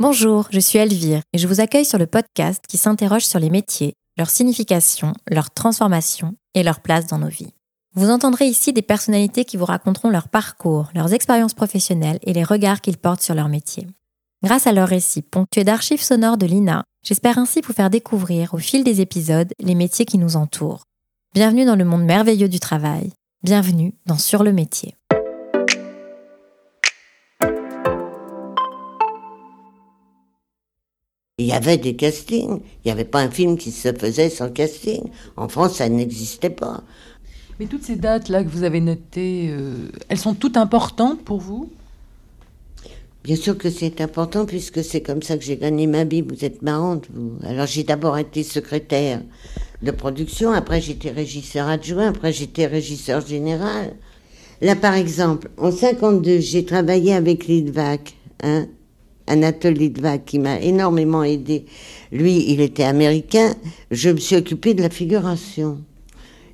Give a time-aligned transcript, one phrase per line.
[0.00, 3.50] Bonjour, je suis Elvire et je vous accueille sur le podcast qui s'interroge sur les
[3.50, 7.52] métiers, leur signification, leur transformation et leur place dans nos vies.
[7.96, 12.44] Vous entendrez ici des personnalités qui vous raconteront leur parcours, leurs expériences professionnelles et les
[12.44, 13.88] regards qu'ils portent sur leur métier.
[14.44, 18.58] Grâce à leurs récits ponctués d'archives sonores de l'INA, j'espère ainsi vous faire découvrir au
[18.58, 20.84] fil des épisodes les métiers qui nous entourent.
[21.34, 23.10] Bienvenue dans le monde merveilleux du travail.
[23.42, 24.97] Bienvenue dans Sur le métier.
[31.38, 32.60] Il y avait des castings.
[32.84, 35.04] Il n'y avait pas un film qui se faisait sans casting.
[35.36, 36.82] En France, ça n'existait pas.
[37.60, 41.70] Mais toutes ces dates-là que vous avez notées, euh, elles sont toutes importantes pour vous?
[43.24, 46.22] Bien sûr que c'est important puisque c'est comme ça que j'ai gagné ma vie.
[46.22, 47.32] Vous êtes marrante, vous.
[47.44, 49.20] Alors j'ai d'abord été secrétaire
[49.82, 53.94] de production, après j'étais régisseur adjoint, après j'étais régisseur général.
[54.60, 58.66] Là, par exemple, en 52, j'ai travaillé avec Lidvac, hein,
[59.28, 61.66] Anatole Lidvac, qui m'a énormément aidé.
[62.12, 63.54] Lui, il était américain.
[63.90, 65.78] Je me suis occupée de la figuration.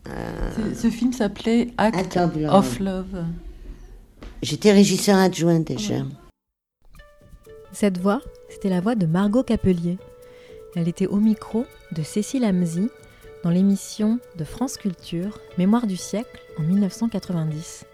[0.06, 2.54] Ce- Ce film s'appelait Act Act of Love.
[2.54, 3.24] of Love.
[4.42, 5.94] J'étais régisseur adjoint déjà.
[7.72, 9.96] Cette voix, c'était la voix de Margot Capelier.
[10.76, 12.88] Elle était au micro de Cécile Hamzy
[13.42, 17.84] dans l'émission de France Culture Mémoire du siècle en 1990.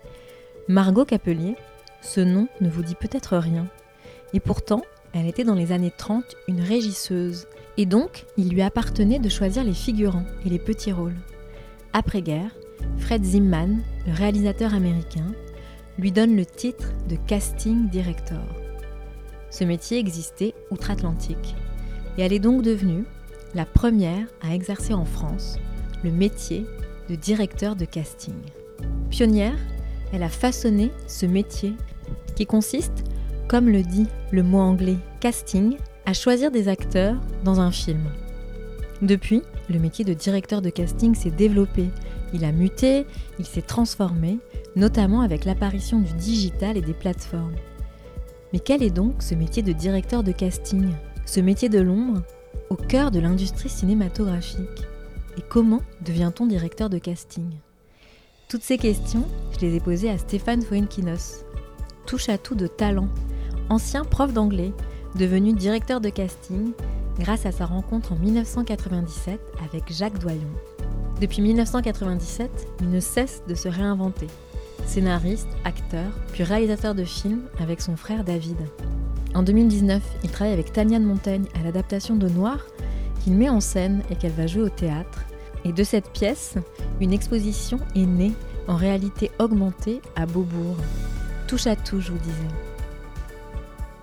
[0.68, 1.56] Margot Capelier,
[2.02, 3.66] ce nom ne vous dit peut-être rien.
[4.32, 7.46] Et pourtant, elle était dans les années 30 une régisseuse.
[7.76, 11.16] Et donc, il lui appartenait de choisir les figurants et les petits rôles.
[11.92, 12.50] Après-guerre,
[12.98, 15.26] Fred Zimman, le réalisateur américain,
[15.98, 18.42] lui donne le titre de casting director.
[19.50, 21.56] Ce métier existait outre-Atlantique
[22.16, 23.04] et elle est donc devenue
[23.54, 25.58] la première à exercer en France
[26.04, 26.64] le métier
[27.08, 28.34] de directeur de casting.
[29.10, 29.58] Pionnière,
[30.12, 31.74] elle a façonné ce métier
[32.36, 33.04] qui consiste,
[33.50, 38.04] comme le dit le mot anglais casting, à choisir des acteurs dans un film.
[39.02, 41.88] Depuis, le métier de directeur de casting s'est développé,
[42.32, 43.06] il a muté,
[43.40, 44.38] il s'est transformé,
[44.76, 47.56] notamment avec l'apparition du digital et des plateformes.
[48.52, 50.88] Mais quel est donc ce métier de directeur de casting
[51.26, 52.22] Ce métier de l'ombre
[52.68, 54.84] au cœur de l'industrie cinématographique?
[55.36, 57.50] Et comment devient-on directeur de casting?
[58.48, 61.44] Toutes ces questions, je les ai posées à Stéphane Fuenkinos.
[62.06, 63.08] Touche à tout de talent,
[63.70, 64.72] ancien prof d'anglais,
[65.14, 66.72] devenu directeur de casting
[67.18, 70.40] grâce à sa rencontre en 1997 avec Jacques Doyon.
[71.20, 72.50] Depuis 1997,
[72.80, 74.26] il ne cesse de se réinventer
[74.86, 78.56] scénariste, acteur, puis réalisateur de films avec son frère David.
[79.34, 82.58] En 2019, il travaille avec Tania Montaigne à l'adaptation de Noir,
[83.22, 85.20] qu'il met en scène et qu'elle va jouer au théâtre.
[85.64, 86.54] Et de cette pièce,
[87.00, 88.32] une exposition est née
[88.66, 90.76] en réalité augmentée à Beaubourg.
[91.46, 92.69] Touche à tout, je vous disais.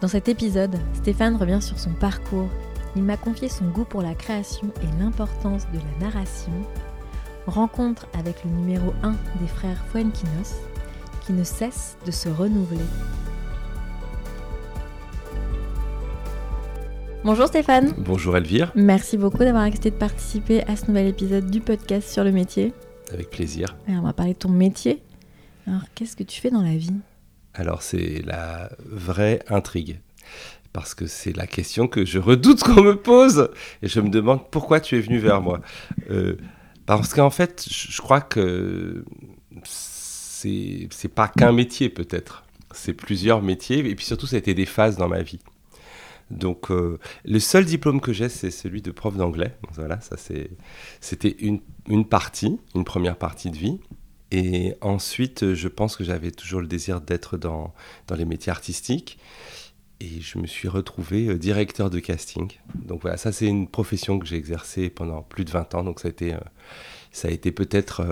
[0.02, 2.50] Dans cet épisode, Stéphane revient sur son parcours.
[2.96, 6.52] Il m'a confié son goût pour la création et l'importance de la narration
[7.48, 10.56] rencontre avec le numéro 1 des frères Fuenkinos,
[11.26, 12.84] qui ne cesse de se renouveler.
[17.24, 17.94] Bonjour Stéphane.
[17.98, 22.24] Bonjour Elvire, Merci beaucoup d'avoir accepté de participer à ce nouvel épisode du podcast sur
[22.24, 22.74] le métier.
[23.12, 23.76] avec plaisir.
[23.88, 25.02] Alors, on va parler de ton métier.
[25.66, 26.94] Alors, qu'est-ce que tu fais dans la vie?
[27.58, 30.00] Alors c'est la vraie intrigue,
[30.74, 33.50] parce que c'est la question que je redoute qu'on me pose,
[33.82, 35.60] et je me demande pourquoi tu es venu vers moi.
[36.12, 36.38] Euh,
[36.86, 39.04] parce qu'en fait, je crois que
[39.64, 44.68] c'est pas qu'un métier peut-être, c'est plusieurs métiers, et puis surtout ça a été des
[44.68, 45.40] phases dans ma vie.
[46.30, 49.58] Donc euh, le seul diplôme que j'ai, c'est celui de prof d'anglais.
[49.74, 50.16] Voilà, ça
[51.00, 53.80] c'était une, une partie, une première partie de vie.
[54.32, 57.74] Et ensuite, euh, je pense que j'avais toujours le désir d'être dans,
[58.08, 59.20] dans les métiers artistiques.
[60.00, 62.52] Et je me suis retrouvé euh, directeur de casting.
[62.76, 65.84] Donc voilà, ça c'est une profession que j'ai exercée pendant plus de 20 ans.
[65.84, 66.40] Donc ça a été, euh,
[67.12, 68.06] ça a été peut-être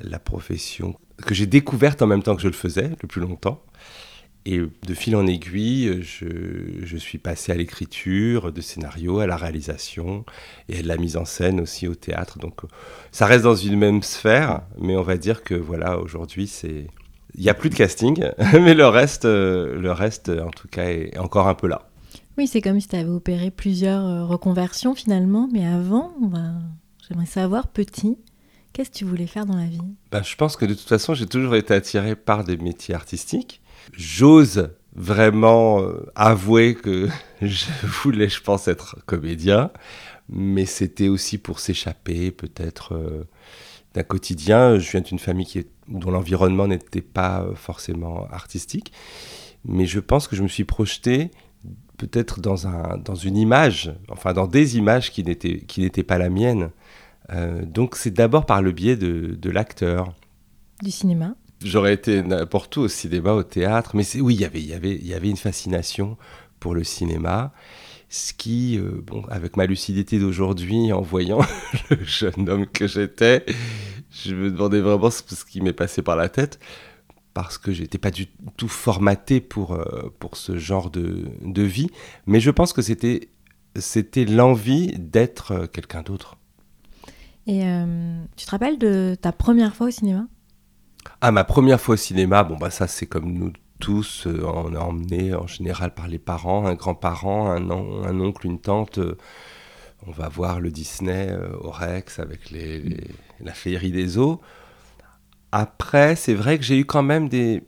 [0.00, 3.62] la profession que j'ai découverte en même temps que je le faisais le plus longtemps.
[4.46, 6.26] Et de fil en aiguille, je,
[6.82, 10.24] je suis passé à l'écriture de scénarios, à la réalisation
[10.68, 12.38] et à de la mise en scène aussi au théâtre.
[12.38, 12.68] Donc euh,
[13.10, 16.88] ça reste dans une même sphère, mais on va dire que voilà, aujourd'hui, c'est
[17.36, 20.84] il n'y a plus de casting, mais le reste, euh, le reste, en tout cas,
[20.84, 21.88] est encore un peu là.
[22.36, 26.12] Oui, c'est comme si tu avais opéré plusieurs euh, reconversions finalement, mais avant,
[27.08, 28.18] j'aimerais savoir, petit,
[28.72, 29.80] qu'est-ce que tu voulais faire dans la vie?
[30.10, 33.62] Ben, Je pense que de toute façon, j'ai toujours été attiré par des métiers artistiques.
[33.92, 37.08] J'ose vraiment euh, avouer que
[37.42, 37.66] je
[38.02, 39.70] voulais, je pense, être comédien,
[40.28, 43.24] mais c'était aussi pour s'échapper peut-être euh,
[43.94, 44.78] d'un quotidien.
[44.78, 48.92] Je viens d'une famille qui est, dont l'environnement n'était pas forcément artistique,
[49.64, 51.30] mais je pense que je me suis projeté
[51.96, 56.70] peut-être dans, un, dans une image, enfin dans des images qui n'étaient, pas la mienne.
[57.30, 60.12] Euh, donc c'est d'abord par le biais de, de l'acteur.
[60.82, 61.34] Du cinéma?
[61.62, 66.16] J'aurais été n'importe où, au cinéma, au théâtre, mais oui, il y, avait, une fascination
[66.60, 67.52] pour le cinéma,
[68.08, 71.40] ce qui, euh, avec ma lucidité d'aujourd'hui, en voyant
[71.90, 73.44] le jeune homme que j'étais,
[74.10, 76.58] je me demandais vraiment ce qui m'est passé par la tête
[77.32, 81.88] parce que j'étais pas du tout formaté pour, euh, ce genre de, vie.
[82.26, 83.28] Mais je pense que c'était,
[84.28, 86.36] l'envie d'être euh, quelqu'un d'autre.
[87.46, 87.62] Et
[88.36, 90.26] tu te rappelles de ta première fois au cinéma?
[91.20, 94.78] Ah, ma première fois au cinéma, bon, bah ça c'est comme nous tous, on est
[94.78, 98.98] emmené en général par les parents, un grand-parent, un, oncle, une tante.
[100.06, 102.82] on va voir le Disney au Rex avec les,
[103.40, 104.40] la féerie des eaux.
[105.52, 107.62] Après, c'est vrai que j'ai eu quand même des,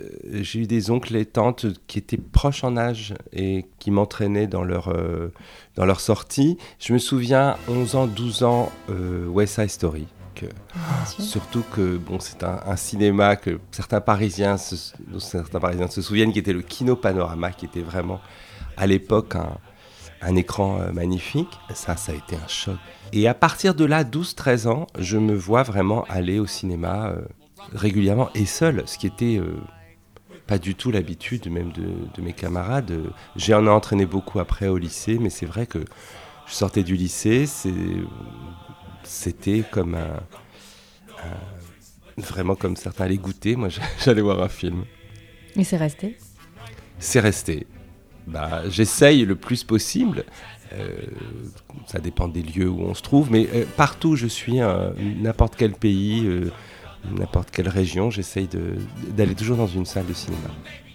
[0.00, 4.46] euh, j'ai eu des oncles et tantes qui étaient proches en âge et qui m'entraînaient
[4.46, 5.32] dans leur, euh,
[5.76, 6.58] dans leur sortie.
[6.78, 10.06] Je me souviens, 11 ans, 12 ans, euh, West Side Story.
[11.18, 14.92] Surtout que bon, c'est un, cinéma que certains Parisiens, se,
[16.00, 18.20] souviennent, qui était le Kino Panorama, qui était vraiment
[18.76, 19.36] à l'époque
[20.22, 21.58] un, écran magnifique.
[21.74, 22.76] Ça, ça a été un choc
[23.16, 27.22] et à partir de là, 12-13 ans, je me vois vraiment aller au cinéma euh,
[27.72, 29.54] régulièrement et seul, ce qui était euh,
[30.48, 32.92] pas du tout l'habitude même de, mes camarades.
[33.36, 35.78] J'en ai entraîné beaucoup après au lycée, mais c'est vrai que
[36.46, 37.46] je sortais du lycée,
[39.04, 40.20] c'était comme un,
[42.16, 43.68] Vraiment comme certains allaient goûter, moi
[44.04, 44.84] j'allais voir un film.
[45.56, 46.16] Et c'est resté?
[46.98, 47.66] C'est resté.
[48.26, 50.24] Bah, J'essaye le plus possible.
[50.72, 50.92] Euh,
[51.86, 54.60] ça dépend des lieux où on se trouve, mais euh, partout où je suis,
[55.20, 56.50] n'importe quel pays, euh,
[57.10, 58.48] n'importe quelle région, j'essaye
[59.10, 60.48] d'aller toujours dans une salle de cinéma.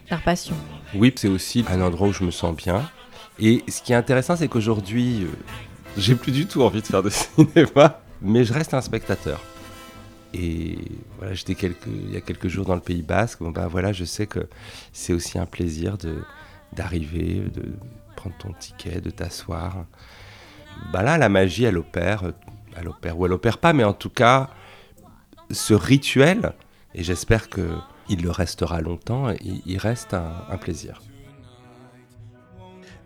[0.09, 0.55] Par passion.
[0.95, 2.89] Oui, c'est aussi un endroit où je me sens bien.
[3.39, 5.27] Et ce qui est intéressant, c'est qu'aujourd'hui,
[5.97, 9.41] j'ai plus du tout envie de faire de cinéma, mais je reste un spectateur.
[10.33, 10.77] Et
[11.17, 11.53] voilà, j'étais
[11.87, 13.39] il y a quelques jours dans le Pays Basque.
[13.39, 14.47] Bon, ben voilà, je sais que
[14.93, 15.97] c'est aussi un plaisir
[16.73, 17.73] d'arriver, de,
[18.15, 19.85] prendre ton ticket, de t'asseoir.
[20.93, 22.31] Bah là, la magie, elle opère,
[22.75, 24.49] elle opère ou elle opère pas, mais en tout cas,
[25.51, 26.53] ce rituel,
[26.93, 27.75] et j'espère que
[28.09, 29.31] il le restera longtemps,
[29.65, 31.01] il, reste un, plaisir.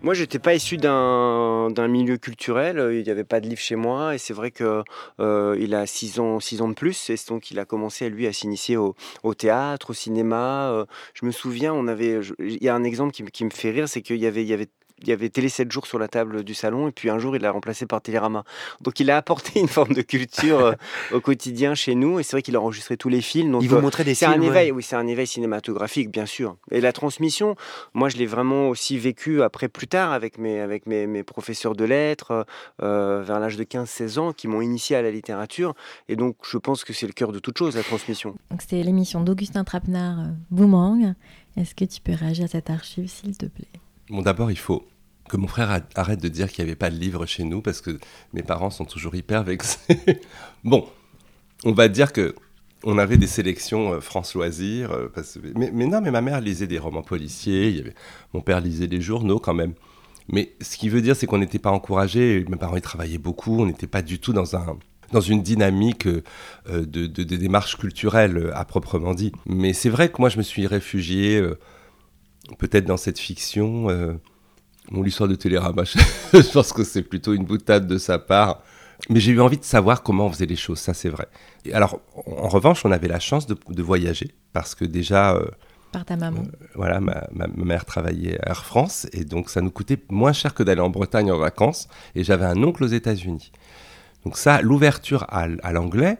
[0.04, 2.90] Moi, j'étais pas issu d'un milieu culturel.
[2.92, 4.82] Il n'y avait pas de livre chez moi, et c'est vrai que
[5.18, 8.26] euh, il a 6 ans, six ans de plus, et donc il a commencé lui
[8.26, 8.94] à s'initier au,
[9.34, 10.70] théâtre, au cinéma.
[10.72, 10.84] Euh,
[11.14, 13.88] je me souviens, on avait, il y a un exemple qui, qui me fait rire,
[13.88, 14.68] c'est qu'il y avait, il y avait
[15.06, 17.36] il y avait Télé 7 jours sur la table du salon et puis un jour
[17.36, 18.44] il l'a remplacé par Télérama.
[18.80, 20.72] Donc il a apporté une forme de culture euh,
[21.12, 23.52] au quotidien chez nous et c'est vrai qu'il a enregistré tous les films.
[23.52, 26.26] Donc, il vous euh, montrait des C'est un éveil, oui, c'est un éveil cinématographique bien
[26.26, 26.56] sûr.
[26.70, 27.56] Et la transmission,
[27.92, 31.74] moi je l'ai vraiment aussi vécu après plus tard avec mes, avec mes, mes professeurs
[31.74, 32.46] de lettres
[32.82, 35.74] euh, vers l'âge de 15-16 ans qui m'ont initié à la littérature
[36.08, 38.34] et donc je pense que c'est le cœur de toute chose la transmission.
[38.50, 40.18] Donc c'était l'émission d'Augustin Trapenard,
[40.50, 41.14] Boumang.
[41.56, 43.68] Est-ce que tu peux réagir à cette archive s'il te plaît?
[44.10, 44.84] Bon, d'abord, il faut
[45.28, 47.80] que mon frère arrête de dire qu'il n'y avait pas de livre chez nous parce
[47.80, 47.98] que
[48.32, 49.96] mes parents sont toujours hyper vexés.
[50.64, 50.86] bon,
[51.64, 52.34] on va dire que
[52.84, 54.92] on avait des sélections euh, France Loisirs.
[54.92, 55.08] Euh,
[55.54, 57.84] mais, non, mais ma mère lisait des romans policiers.
[58.32, 59.74] mon père lisait des journaux quand même.
[60.28, 62.44] Mais ce qui veut dire, c'est qu'on n'était pas encouragés.
[62.48, 63.60] Mes parents, ils travaillaient beaucoup.
[63.60, 64.78] On n'était pas du tout dans un
[65.12, 66.22] dans une dynamique euh,
[66.66, 69.32] de, de, démarche culturelle à proprement dit.
[69.46, 71.40] Mais c'est vrai que moi, je me suis réfugié
[72.58, 73.86] peut-être dans cette fiction.
[74.90, 75.84] Mon l'histoire de Télérama,
[76.32, 78.62] je pense que c'est plutôt une boutade de sa part.
[79.10, 81.26] Mais j'ai eu envie de savoir comment on faisait les choses, ça c'est vrai.
[81.64, 85.34] Et alors, en, revanche, on avait la chance de, voyager, parce que déjà...
[85.34, 85.46] Euh,
[85.92, 86.42] Par ta maman.
[86.42, 87.26] Euh, voilà, ma,
[87.56, 90.90] mère travaillait à Air France, et donc ça nous coûtait moins cher que d'aller en
[90.90, 93.52] Bretagne en vacances, et j'avais un oncle aux États-Unis.
[94.24, 96.16] Donc ça, l'ouverture à, à l'anglais,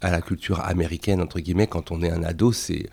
[0.00, 2.88] à la culture américaine, entre guillemets, quand on est un ado, c'est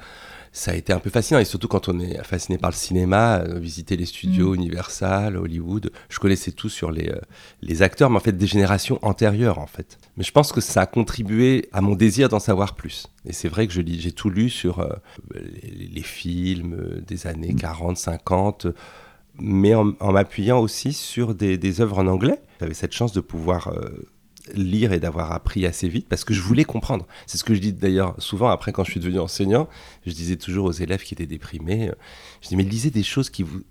[0.54, 1.40] ça a été un peu fascinant.
[1.40, 4.56] Et surtout quand on est fasciné par le cinéma, euh, visiter les studios mm.
[4.56, 5.92] Universal, Hollywood.
[6.10, 7.20] Je connaissais tout sur les, euh,
[7.62, 9.98] les acteurs, mais en fait des générations antérieures en fait.
[10.16, 13.08] Mais je pense que ça a contribué à mon désir d'en savoir plus.
[13.26, 14.90] Et c'est vrai que j'ai tout lu sur euh,
[15.34, 18.68] les, films des années 40, 50.
[19.40, 22.40] mais en, m'appuyant aussi sur des, des, œuvres en anglais.
[22.60, 23.90] J'avais cette chance de pouvoir euh,
[24.54, 27.08] lire et d'avoir appris assez vite parce que je voulais comprendre.
[27.28, 29.68] C'est ce que je dis d'ailleurs souvent après quand je suis devenu enseignant.
[30.06, 31.96] Je disais toujours aux élèves qui étaient déprimés, euh,
[32.42, 33.62] je dis mais lisez des choses qui vous,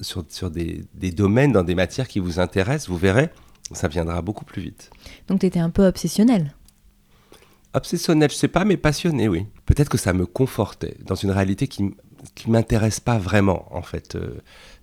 [0.00, 3.30] sur, sur des, des, domaines, dans des matières qui vous intéressent, vous verrez,
[3.72, 4.90] ça viendra beaucoup plus vite.
[5.28, 6.54] Donc tu étais un peu obsessionnel
[7.74, 9.46] Obsessionnel, je sais pas, mais passionné, oui.
[9.66, 11.94] Peut-être que ça me confortait dans une réalité qui
[12.34, 14.16] qui m'intéresse pas vraiment en fait.
[14.16, 14.40] Euh,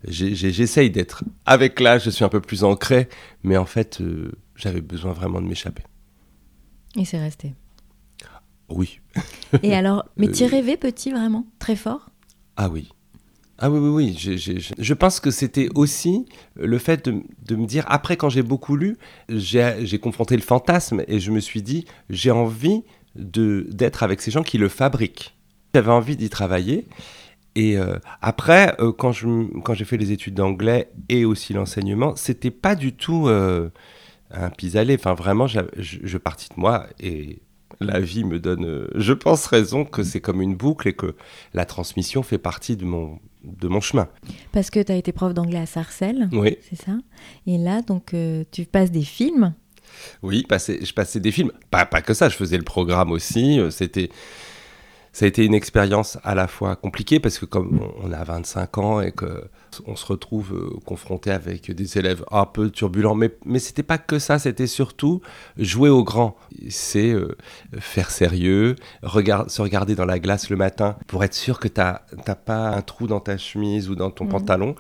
[0.08, 3.10] j'essaye d'être avec l'âge, je suis un peu plus ancré,
[3.44, 5.84] mais en fait euh, j'avais besoin vraiment de m'échapper.
[6.96, 7.54] Et c'est resté.
[8.70, 9.00] Oui.
[9.62, 12.10] Et alors, mais tu rêvais petit vraiment, très fort?
[12.56, 12.90] Ah oui.
[13.60, 14.38] Ah oui, oui, oui.
[14.78, 18.76] Je pense que c'était aussi le fait de, de, me dire, après quand j'ai beaucoup
[18.76, 18.98] lu,
[19.30, 22.84] j'ai confronté le fantasme et je me suis dit, j'ai envie
[23.16, 25.36] d'être avec ces gens qui le fabriquent.
[25.74, 26.88] J'avais envie d'y travailler.
[27.56, 32.76] Et euh, après, euh, quand j'ai fait les études d'anglais et aussi l'enseignement, c'était pas
[32.76, 33.70] du tout euh,
[34.34, 34.96] un pis-aller.
[34.96, 37.42] Enfin, vraiment, je, je partis de moi et
[37.80, 41.16] la vie me donne, je pense, raison que c'est comme une boucle et que
[41.54, 44.08] la transmission fait partie de mon, de mon chemin.
[44.52, 46.58] Parce que tu as été prof d'anglais à Sarcelles, oui.
[46.70, 46.98] c'est ça?
[47.48, 48.16] Et là, donc,
[48.52, 49.54] tu passes des films?
[50.22, 51.52] Oui, je passais des films.
[51.72, 53.60] Pas, pas que ça, je faisais le programme aussi.
[53.70, 54.10] C'était
[55.14, 58.78] ça a été une expérience à la fois compliquée parce que comme on a 25
[58.80, 59.48] ans et que
[59.86, 63.98] on se retrouve euh, confronté avec des élèves un peu turbulents, mais, mais c'était pas
[63.98, 65.22] que ça, c'était surtout
[65.58, 66.36] jouer au grand.
[66.70, 67.36] C'est euh,
[67.80, 72.36] faire sérieux, se regarder dans la glace le matin pour être sûr que tu n'as
[72.36, 74.30] pas un trou dans ta chemise ou dans ton mmh.
[74.30, 74.76] pantalon.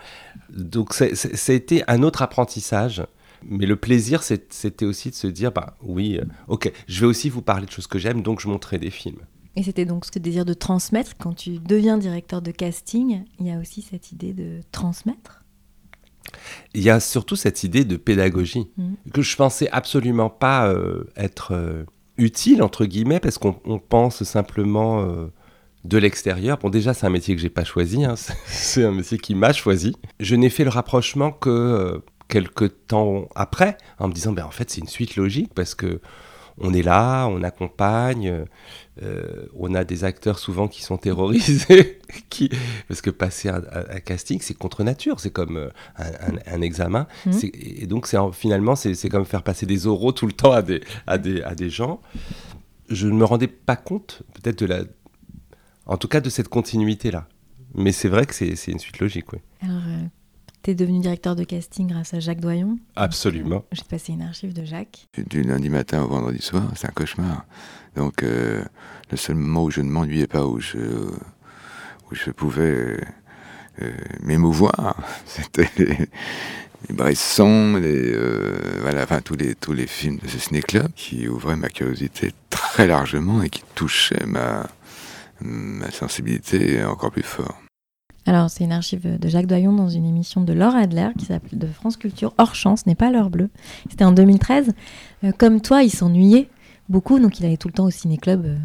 [0.49, 3.03] Donc ça a été un autre apprentissage.
[3.45, 7.29] Mais le plaisir, c'était aussi de se dire, bah oui, euh, ok, je vais aussi
[7.29, 9.19] vous parler de choses que j'aime, donc je montrerai des films.
[9.55, 11.11] Et c'était donc ce désir de transmettre.
[11.17, 15.43] Quand tu deviens directeur de casting, il y a aussi cette idée de transmettre.
[16.73, 18.93] Il y a surtout cette idée de pédagogie mm.
[19.13, 21.83] que je pensais absolument pas euh, être euh,
[22.17, 25.27] utile entre guillemets parce qu'on pense simplement euh,
[25.83, 26.57] de l'extérieur.
[26.57, 28.15] Bon déjà c'est un métier que j'ai pas choisi, hein.
[28.47, 29.95] c'est un métier qui m'a choisi.
[30.19, 34.71] Je n'ai fait le rapprochement que quelques temps après en me disant ben en fait
[34.71, 36.01] c'est une suite logique parce que
[36.59, 38.45] on est là, on accompagne,
[39.01, 42.49] euh, on a des acteurs souvent qui sont terrorisés, qui,
[42.87, 43.61] parce que passer un,
[44.05, 45.69] casting, c'est contre nature, c'est comme euh,
[46.45, 47.07] un, examen.
[47.25, 47.39] Mhm.
[47.53, 51.17] Et donc finalement, c'est comme faire passer des oraux tout le temps à des, à
[51.17, 52.01] des, à des gens.
[52.89, 54.81] Je ne me rendais pas compte, peut-être de la...
[55.85, 57.27] En tout cas, de cette continuité-là.
[57.73, 59.39] Mais c'est vrai que c'est une suite logique, oui.
[59.61, 60.05] Alors, euh,
[60.63, 62.77] tu es devenu directeur de casting grâce à Jacques Doyon.
[62.95, 63.65] Absolument.
[63.73, 65.07] J'ai passé une archive de Jacques.
[65.29, 67.45] Du lundi matin au vendredi soir, c'est un cauchemar.
[67.95, 68.63] Donc, euh,
[69.11, 72.97] le seul moment où je ne m'ennuyais pas, où je, où je pouvais
[73.81, 73.91] euh,
[74.21, 75.97] m'émouvoir, c'était les,
[76.87, 80.91] les Bressons, les, euh, voilà, enfin, tous les, tous les films de ce Ciné Club
[80.95, 84.65] qui ouvraient ma curiosité très largement et qui touchaient ma,
[85.41, 87.62] ma sensibilité encore plus fort.
[88.25, 91.59] Alors, c'est une archive de Jacques Doyon dans une émission de Laure Adler qui s'appelle
[91.59, 92.33] de France Culture.
[92.37, 93.49] Hors chance, n'est pas l'heure bleue.
[93.89, 94.73] C'était en 2013.
[95.23, 96.49] Euh, comme toi, il s'ennuyait
[96.87, 98.57] beaucoup, donc il allait tout le temps au ciné-club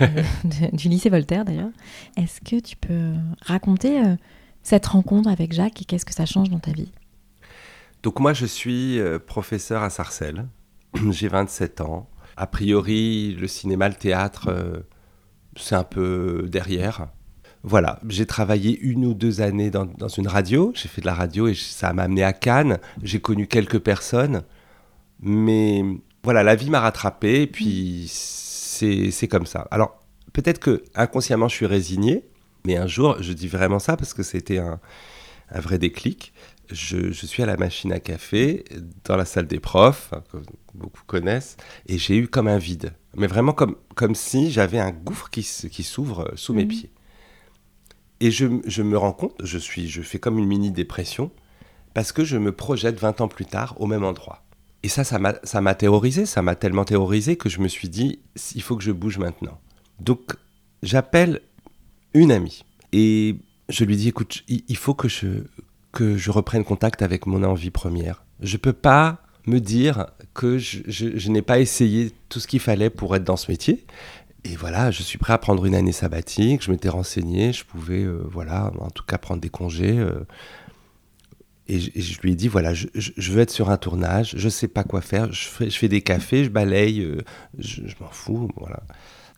[0.00, 0.06] euh,
[0.72, 1.70] du lycée Voltaire d'ailleurs.
[2.16, 3.12] Est-ce que tu peux
[3.42, 4.14] raconter euh,
[4.62, 6.92] cette rencontre avec Jacques et qu'est-ce que ça change dans ta vie?
[8.04, 10.46] Donc moi, je suis professeur à Sarcelles.
[11.10, 12.08] J'ai 27 ans.
[12.36, 14.84] A priori, le cinéma, le théâtre,
[15.56, 17.08] c'est un peu derrière
[17.62, 21.46] voilà, j'ai travaillé une ou deux années dans, une radio, j'ai fait de la radio
[21.46, 24.42] et ça m'a amené à Cannes, j'ai connu quelques personnes,
[25.20, 25.84] mais
[26.24, 29.68] voilà, la vie m'a rattrapé et puis c'est comme ça.
[29.70, 30.00] Alors
[30.32, 32.24] peut-être que inconsciemment je suis résigné,
[32.64, 34.80] mais un jour, je dis vraiment ça parce que c'était un,
[35.54, 36.32] vrai déclic.
[36.70, 38.64] Je, suis à la machine à café
[39.04, 40.38] dans la salle des profs, que
[40.72, 42.94] beaucoup connaissent, et j'ai eu comme un vide.
[43.16, 46.68] Mais vraiment comme, comme si j'avais un gouffre qui, qui s'ouvre sous mes mmh.
[46.68, 46.90] pieds.
[48.20, 48.44] Et je,
[48.82, 51.30] me rends compte, je, suis, je fais comme une mini-dépression,
[51.94, 54.44] parce que je me projette 20 ans plus tard au même endroit.
[54.82, 58.20] Et ça, ça m'a terrorisé, ça m'a tellement terrorisé que je me suis dit,
[58.54, 59.58] il faut que je bouge maintenant.
[60.00, 60.36] Donc,
[60.82, 61.40] j'appelle
[62.14, 63.36] une amie et
[63.68, 65.44] je lui dis, écoute, il faut que je,
[65.92, 68.24] que je reprenne contact avec mon envie première.
[68.40, 73.14] Je peux pas me dire que je n'ai pas essayé tout ce qu'il fallait pour
[73.16, 73.84] être dans ce métier.
[74.44, 76.62] Et voilà, je suis prêt à prendre une année sabbatique.
[76.62, 79.98] Je m'étais renseigné, je pouvais, euh, voilà, en tout cas prendre des congés.
[79.98, 80.24] Euh.
[81.68, 84.84] et, je, lui ai dit, voilà, je, veux être sur un tournage, je sais pas
[84.84, 87.18] quoi faire, je fais, je fais des cafés, je balaye, euh,
[87.58, 88.82] je, m'en fous, voilà.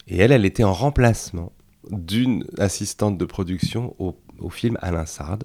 [0.07, 1.53] Et elle, elle était en remplacement
[1.91, 5.39] d'une assistante de production au, au film Alain Sard.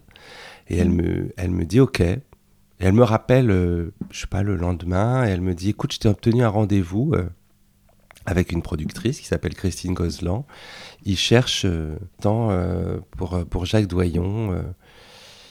[0.68, 2.02] Et elle, me, elle me dit OK.
[2.02, 2.22] Et
[2.80, 6.10] elle me rappelle, je sais pas, le lendemain, et elle me dit écoute, je t'ai
[6.10, 7.16] obtenu un rendez-vous
[8.28, 10.46] avec une productrice qui s'appelle Christine Gozlan.
[11.04, 12.52] Il cherche euh, tant
[13.18, 14.64] pour, pour Jacques Doyon.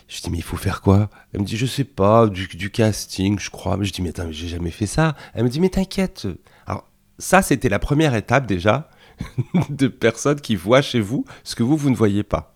[0.08, 1.10] Je dis, mais il faut faire quoi?
[1.32, 3.76] Elle me dit, je sais pas, du, casting, je crois.
[3.76, 5.16] Mais je dis, mais attends, j'ai jamais fait ça.
[5.34, 6.28] Elle me dit, mais t'inquiète.
[6.66, 8.88] Alors, ça, c'était la première étape déjà
[9.68, 12.52] de personnes qui voient chez vous ce que vous, vous ne voyez pas.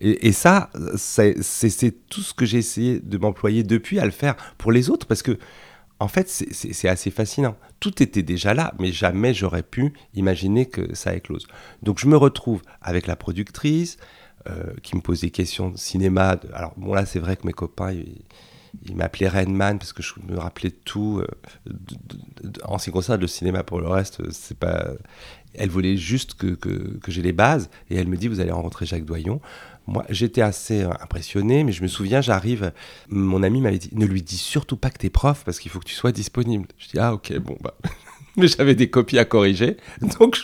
[0.00, 4.72] Et, ça, c'est tout ce que j'ai essayé de m'employer depuis à le faire pour
[4.72, 5.38] les autres, parce que,
[6.00, 7.56] en fait, c'est assez fascinant.
[7.80, 11.46] Tout était déjà là, mais jamais j'aurais pu imaginer que ça éclose.
[11.82, 13.96] Donc je me retrouve avec la productrice
[14.48, 16.36] euh, qui me pose des questions de cinéma.
[16.52, 20.36] Alors bon, là, c'est vrai que mes copains, ils, m'appelaient Rainman parce que je me
[20.36, 21.22] rappelais tout.
[21.22, 21.72] Euh,
[22.64, 24.88] en ce qui concerne le cinéma, pour le reste, c'est pas
[25.54, 28.50] elle voulait juste que, que, que j'ai les bases et elle me dit vous allez
[28.50, 29.40] rencontrer Jacques Doyon.
[29.86, 32.72] Moi, j'étais assez euh, impressionné, mais je me souviens, j'arrive,
[33.08, 35.78] mon ami m'avait dit ne lui dis surtout pas que t'es prof parce qu'il faut
[35.78, 36.68] que tu sois disponible.
[36.78, 37.76] Je dis ah ok bon bah,
[38.36, 39.76] mais j'avais des copies à corriger,
[40.18, 40.38] donc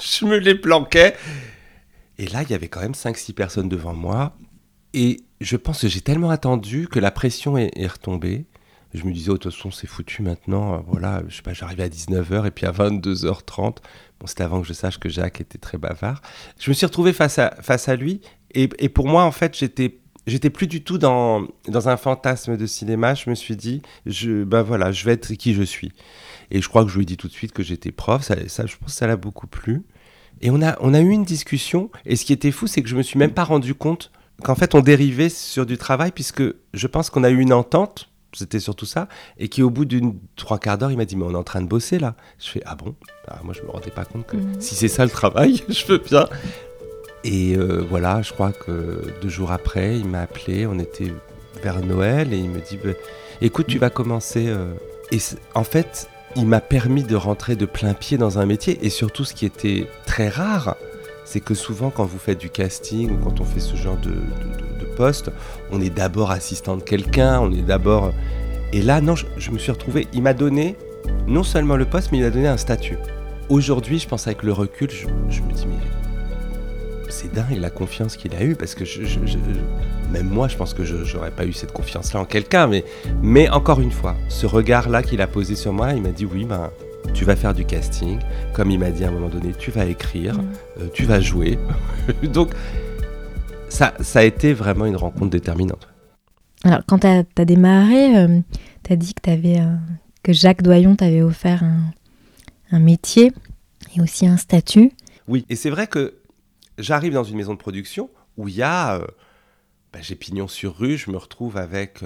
[0.00, 1.16] je, me les planquais.
[2.18, 4.36] Et là, il y avait quand même 5-6 personnes devant moi.
[4.94, 8.46] Et je pense que j'ai tellement attendu que la pression est retombée
[8.94, 10.82] je me disais, oh, de toute façon, c'est foutu maintenant.
[10.88, 13.76] Voilà, je j'arrivais à 19h et puis à 22h30.
[14.20, 16.22] Bon, c'était avant que je sache que Jacques était très bavard.
[16.58, 18.20] Je me suis retrouvé face à, face à lui.
[18.52, 19.98] Et, pour moi, en fait, j'étais.
[20.26, 23.14] J'étais plus du tout dans, dans un fantasme de cinéma.
[23.14, 25.90] Je me suis dit, je, ben voilà, je vais être qui je suis.
[26.50, 28.22] Et je crois que je lui ai dit tout de suite que j'étais prof.
[28.22, 29.84] Ça, ça, je pense que ça l'a beaucoup plu.
[30.42, 31.90] Et on a, on a eu une discussion.
[32.04, 34.10] Et ce qui était fou, c'est que je me suis même pas rendu compte
[34.42, 36.42] qu'en fait, on dérivait sur du travail, puisque
[36.74, 39.08] je pense qu'on a eu une entente c'était surtout ça.
[39.38, 41.42] Et qui, au bout d'une trois quarts d'heure, il m'a dit Mais on est en
[41.42, 42.14] train de bosser là.
[42.38, 42.94] Je fais Ah bon?
[43.26, 44.60] Ah, Moi, je me rendais pas compte que mhm.
[44.60, 46.28] si c'est ça le travail, je veux bien.
[47.24, 50.66] Et euh, voilà, je crois que deux jours après, il m'a appelé.
[50.66, 51.12] On était
[51.62, 52.90] vers Noël et il me dit bah,
[53.40, 54.46] Écoute, tu vas commencer.
[54.48, 54.74] Euh,
[55.10, 55.18] et
[55.54, 58.78] en fait, il m'a permis de rentrer de plein pied dans un métier.
[58.84, 60.76] Et surtout, ce qui était très rare,
[61.24, 64.14] c'est que souvent, quand vous faites du casting ou quand on fait ce genre de
[64.98, 65.30] poste,
[65.70, 68.12] on est d'abord assistant de quelqu'un, on est d'abord...
[68.72, 70.76] Et là, non, je, me suis retrouvé, il m'a donné
[71.26, 72.98] non seulement le poste, mais il a donné un statut.
[73.48, 75.06] Aujourd'hui, je pense avec le recul, je,
[75.40, 75.76] me dis, mais
[77.08, 78.84] c'est dingue la confiance qu'il a eue, parce que
[80.12, 82.84] même moi, je pense que je n'aurais pas eu cette confiance-là en quelqu'un, mais,
[83.22, 86.44] mais encore une fois, ce regard-là qu'il a posé sur moi, il m'a dit, oui,
[86.44, 86.70] ben,
[87.14, 88.18] tu vas faire du casting,
[88.52, 90.48] comme il m'a dit à un moment donné, tu vas écrire, mmh.
[90.80, 91.58] euh, tu vas jouer.
[92.22, 92.50] Donc,
[93.68, 95.88] ça, ça a été vraiment une rencontre déterminante.
[96.64, 98.40] Alors, quand tu as, démarré, euh,
[98.84, 99.74] tu as dit que, avais, euh,
[100.22, 101.92] que Jacques Doyon t'avait offert un,
[102.72, 103.32] un, métier
[103.94, 104.90] et aussi un statut.
[105.28, 106.14] Oui, et c'est vrai que
[106.78, 108.96] j'arrive dans une maison de production où il y a.
[108.96, 109.06] Euh,
[109.92, 112.04] bah, j'ai pignon sur rue, je me retrouve avec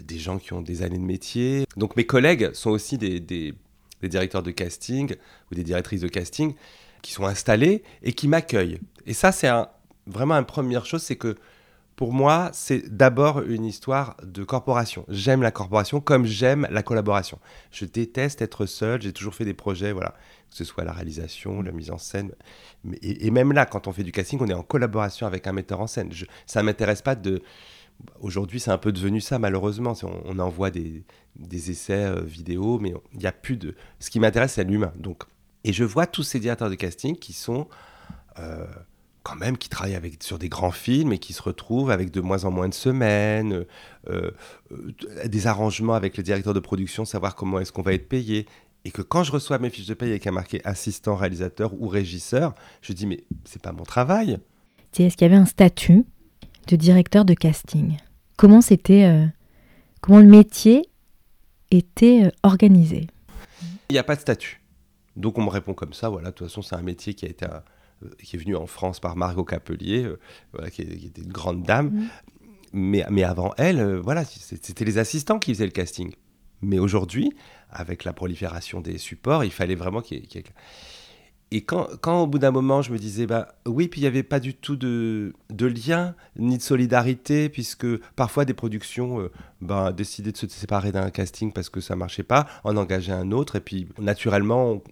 [0.00, 1.64] des gens qui ont des années de métier.
[1.76, 3.54] Donc mes collègues sont aussi des, des,
[4.00, 5.16] des directeurs de casting
[5.50, 6.54] ou des directrices de casting
[7.02, 8.78] qui sont installés et qui m'accueillent.
[9.04, 9.68] Et ça, c'est un,
[10.08, 11.36] vraiment une première chose, c'est que
[11.98, 15.04] pour moi, c'est d'abord une histoire de corporation.
[15.08, 17.40] J'aime la corporation comme j'aime la collaboration.
[17.72, 19.02] Je déteste être seul.
[19.02, 20.14] J'ai toujours fait des projets, voilà,
[20.48, 22.30] que ce soit la réalisation, la mise en scène.
[23.02, 25.80] Et, même là, quand on fait du casting, on est en collaboration avec un metteur
[25.80, 26.12] en scène.
[26.12, 27.42] Je, ça m'intéresse pas de.
[28.20, 29.94] Aujourd'hui, c'est un peu devenu ça, malheureusement.
[30.24, 31.02] On, envoie des,
[31.52, 33.74] essais euh, vidéo, mais il n'y a plus de.
[33.98, 34.92] Ce qui m'intéresse, c'est l'humain.
[35.64, 37.66] Et je vois tous ces directeurs de casting qui sont.
[38.38, 38.68] Euh,
[39.22, 42.20] quand même qui travaillent avec, sur des grands films et qui se retrouvent avec de
[42.20, 43.64] moins en moins de semaines,
[44.08, 44.30] euh,
[44.70, 48.46] euh, des arrangements avec le directeur de production, savoir comment est-ce qu'on va être payé.
[48.84, 51.88] Et que quand je reçois mes fiches de paye avec un marqué assistant, réalisateur ou
[51.88, 54.38] régisseur, je dis mais c'est pas mon travail.
[54.98, 56.04] Est-ce qu'il y avait un statut
[56.68, 57.98] de directeur de casting?
[58.36, 59.26] Comment c'était, euh,
[60.00, 60.88] comment le métier
[61.70, 63.08] était organisé?
[63.90, 64.62] Il n'y a pas de statut.
[65.16, 67.28] Donc on me répond comme ça, voilà, de toute façon c'est un métier qui a
[67.28, 67.44] été
[68.22, 71.88] qui est venue en France par Margot Capelier, euh, qui, était une grande dame.
[71.88, 72.08] Mm.
[72.72, 76.12] Mais, mais avant elle, euh, voilà, c'était les assistants qui faisaient le casting.
[76.60, 77.32] Mais aujourd'hui,
[77.70, 80.44] avec la prolifération des supports, il fallait vraiment qu'il y ait...
[81.50, 84.08] Et quand, quand, au bout d'un moment, je me disais, bah oui, puis il n'y
[84.08, 89.30] avait pas du tout de, de, lien ni de solidarité, puisque parfois des productions
[89.62, 93.32] bah, décidaient de se séparer d'un casting parce que ça marchait pas, en engager un
[93.32, 94.82] autre, et puis naturellement, on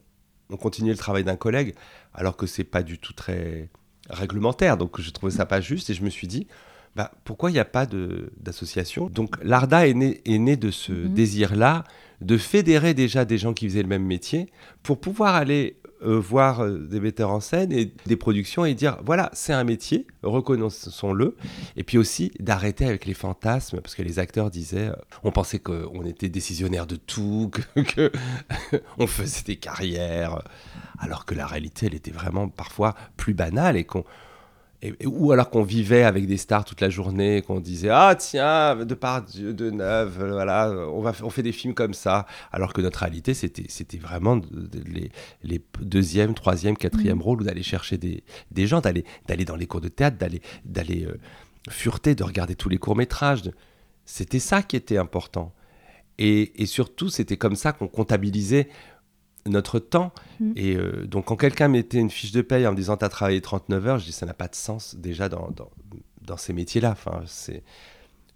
[0.57, 1.75] continuait le travail d'un collègue,
[2.15, 3.71] alors que c'est pas du tout très
[4.09, 4.77] réglementaire.
[4.77, 6.47] Donc je trouvais ça pas juste et je me suis dit,
[6.95, 9.09] bah, pourquoi il n'y a pas d'association?
[9.09, 11.15] Donc l'ARDA est né, est né de ce mhm.
[11.15, 11.85] désir-là
[12.21, 14.51] de fédérer déjà des gens qui faisaient le même métier
[14.83, 18.99] pour pouvoir aller euh, voir euh, des metteurs en scène et des productions et dire
[19.05, 21.37] voilà, c'est un métier, reconnaissons-le.
[21.77, 24.91] Et puis aussi d'arrêter avec les fantasmes, parce que les acteurs disaient
[25.25, 28.13] on pensait qu'on était décisionnaire de tout, que,
[28.99, 30.43] on faisait des carrières,
[30.99, 34.05] alors que la réalité, elle était vraiment parfois plus banale et qu'on
[35.05, 38.95] ou alors qu'on vivait avec des stars toute la journée, qu'on disait ah tiens de
[38.95, 43.01] part de Neuve, voilà, on va on fait des films comme ça, alors que notre
[43.01, 44.41] réalité c'était c'était vraiment
[44.87, 45.11] les,
[45.43, 47.23] les deuxième, troisième, quatrième mmh.
[47.23, 51.05] rôles d'aller chercher des, des gens, d'aller d'aller dans les cours de théâtre, d'aller d'aller
[51.05, 51.19] euh,
[51.71, 53.51] fureter, de regarder tous les courts métrages.
[54.05, 55.53] C'était ça qui était important.
[56.19, 58.69] Et, et surtout, c'était comme ça qu'on comptabilisait
[59.47, 60.13] notre temps.
[60.41, 60.53] Mm.
[60.57, 63.09] Et euh, donc, quand quelqu'un mettait une fiche de paye en me disant, tu as
[63.09, 65.51] travaillé 39 heures, je dis, ça n'a pas de sens déjà dans,
[66.23, 66.93] dans, ces métiers-là.
[66.93, 67.23] Enfin.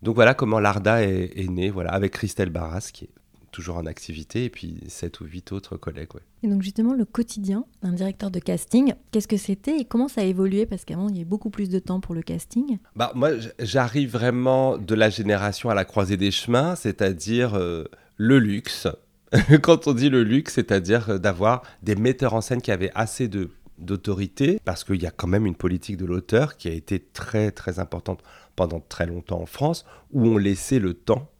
[0.03, 3.11] Donc voilà comment l'ARDA est, est né, voilà, avec Christelle Barras, qui est
[3.51, 6.09] toujours en activité, et puis sept ou huit autres collègues.
[6.42, 10.23] Et donc justement, le quotidien d'un directeur de casting, qu'est-ce que c'était et comment ça
[10.23, 10.66] a évolué?
[10.66, 12.79] Parce qu'avant, il y avait beaucoup plus de temps pour le casting.
[12.96, 17.85] Bah, moi, j'arrive vraiment de la génération à la croisée des chemins, c'est-à-dire euh,
[18.16, 18.87] le luxe,
[19.62, 23.50] quand on dit le luxe, c'est-à-dire d'avoir des metteurs en scène qui avaient assez de
[23.78, 27.50] d'autorité, parce qu'il y a quand même une politique de l'auteur qui a été très
[27.50, 28.22] très importante
[28.54, 31.30] pendant très longtemps en France, où on laissait le temps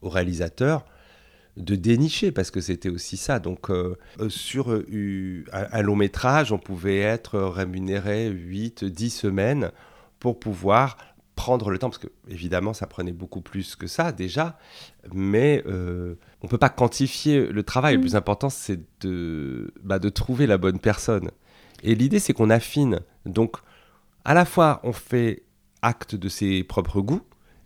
[0.00, 0.86] aux réalisateurs
[1.56, 3.38] de dénicher, parce que c'était aussi ça.
[3.38, 3.96] Donc euh,
[4.28, 9.70] sur euh, un, long métrage, on pouvait être rémunéré 8, 10 semaines
[10.18, 10.96] pour pouvoir
[11.34, 14.58] prendre le temps, parce que évidemment ça prenait beaucoup plus que ça déjà,
[15.12, 17.94] mais euh, on peut pas quantifier le travail.
[17.94, 18.02] Le mm.
[18.02, 21.30] plus important c'est de, bah, de trouver la bonne personne.
[21.82, 23.00] Et l'idée c'est qu'on affine.
[23.26, 23.56] Donc
[24.24, 25.42] à la fois on fait
[25.82, 27.22] acte de ses propres goûts,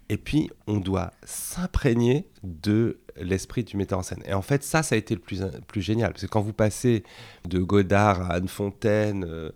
[0.08, 4.22] et puis on doit s'imprégner de l'esprit du metteur en scène.
[4.26, 6.52] Et en fait ça, ça a été le plus, plus génial, parce que quand vous
[6.52, 7.04] passez
[7.48, 9.50] de Godard à Anne Fontaine, euh,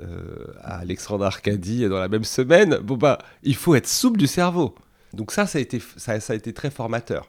[0.00, 4.28] euh, à Alexandre Arcadie dans la même semaine, bon bah, il faut être souple du
[4.28, 4.74] cerveau.
[5.12, 7.28] Donc ça, ça a été, ça, a été très formateur.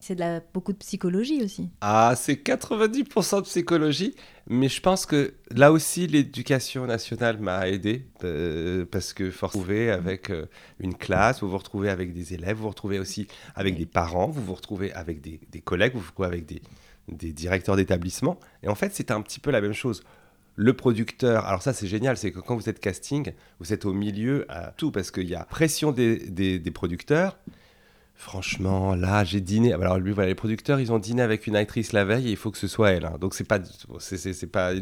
[0.00, 0.18] C'est
[0.52, 1.70] beaucoup de psychologie aussi.
[1.80, 4.14] Ah, c'est 90% de psychologie,
[4.48, 9.90] mais je pense que là aussi, l'éducation nationale m'a aidé, euh, parce que vous retrouvez
[9.90, 10.46] avec euh,
[10.80, 14.28] une classe, vous vous retrouvez avec des élèves, vous vous retrouvez aussi avec des parents,
[14.28, 16.62] vous vous retrouvez avec des, collègues, vous vous retrouvez avec des,
[17.08, 18.38] des directeurs d'établissement.
[18.62, 20.02] Et en fait, c'est un petit peu la même chose
[20.56, 23.92] le producteur, alors ça c'est génial, c'est que quand vous êtes casting, vous êtes au
[23.92, 27.38] milieu à tout parce qu'il y a pression des, producteurs.
[28.22, 29.72] Franchement, là, j'ai dîné.
[29.72, 32.36] Alors lui, voilà, les producteurs, ils ont dîné avec une actrice la veille et il
[32.36, 33.04] faut que ce soit elle.
[33.04, 33.16] Hein.
[33.20, 33.58] Donc c'est pas,
[33.98, 34.74] c'est pas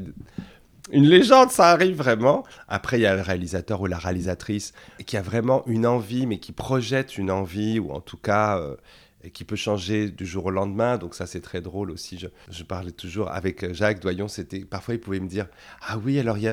[0.92, 2.44] une légende, ça arrive vraiment.
[2.68, 4.74] Après, il y a le réalisateur ou la réalisatrice
[5.06, 8.58] qui a vraiment une envie, mais qui projette une envie ou en tout cas.
[8.58, 8.76] Euh,
[9.34, 10.96] qui peut changer du jour au lendemain.
[10.96, 12.18] Donc ça, c'est très drôle aussi.
[12.50, 14.28] Je, parlais toujours avec Jacques Doyon.
[14.28, 15.46] C'était parfois il pouvait me dire
[15.86, 16.48] ah oui alors il y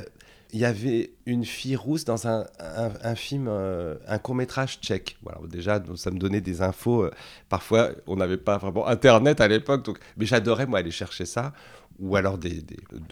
[0.54, 5.18] il y avait une fille rousse dans un, un, film, euh, un court métrage tchèque.
[5.22, 7.04] Voilà, déjà, ça me donnait des infos.
[7.04, 7.12] Euh,
[7.50, 11.54] parfois, on n'avait pas vraiment Internet à l'époque, donc, mais j'adorais moi aller chercher ça.
[12.00, 12.38] Ou alors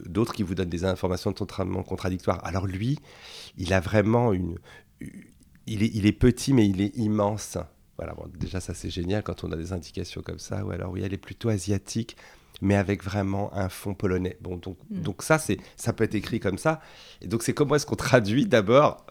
[0.06, 2.40] d'autres qui vous donnent des informations totalement contradictoires.
[2.46, 3.00] Alors lui,
[3.58, 4.60] il a vraiment une,
[5.66, 7.58] il est, petit mais il est immense.
[7.98, 10.64] Voilà, déjà ça c'est génial quand on a des indications comme ça.
[10.64, 12.16] Ou alors oui, elle est plutôt asiatique,
[12.62, 14.38] mais avec vraiment un fond polonais.
[14.42, 15.02] Bon, donc, hmm.
[15.02, 16.82] donc ça c'est, ça peut être écrit comme ça.
[17.22, 19.06] Et donc c'est comment est-ce qu'on traduit d'abord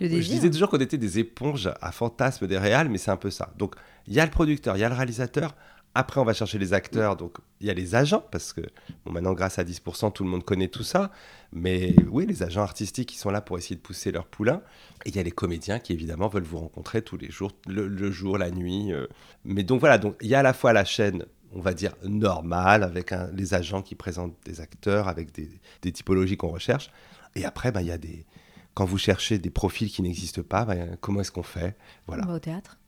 [0.00, 3.30] Je disais toujours qu'on était des éponges à fantasmes des réals, mais c'est un peu
[3.30, 3.52] ça.
[3.56, 3.74] Donc
[4.06, 5.54] il y a le producteur, il y a le réalisateur.
[5.94, 7.16] Après, on va chercher les acteurs.
[7.16, 8.62] Donc, il y a les agents, parce que
[9.04, 11.10] bon, maintenant, grâce à 10%, tout le monde connaît tout ça.
[11.52, 14.62] Mais oui, les agents artistiques qui sont là pour essayer de pousser leur poulain.
[15.04, 18.10] Et il y a les comédiens qui, évidemment, veulent vous rencontrer tous les jours, le,
[18.10, 18.90] jour, la nuit.
[18.92, 19.06] Euh.
[19.44, 21.94] Mais donc, voilà, donc il y a à la fois la chaîne, on va dire,
[22.04, 26.90] normale, avec les agents qui présentent des acteurs, avec des, typologies qu'on recherche.
[27.34, 28.26] Et après, bah, il y a des...
[28.74, 31.76] Quand vous cherchez des profils qui n'existent pas, bah, comment est-ce qu'on fait?
[32.06, 32.24] Voilà.
[32.24, 32.78] On va au théâtre?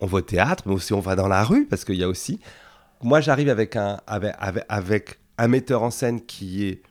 [0.00, 2.08] On va au théâtre, mais aussi on va dans la rue, parce qu'il y a
[2.08, 2.40] aussi...
[3.02, 6.82] Moi, j'arrive avec un, avec, un metteur en scène qui est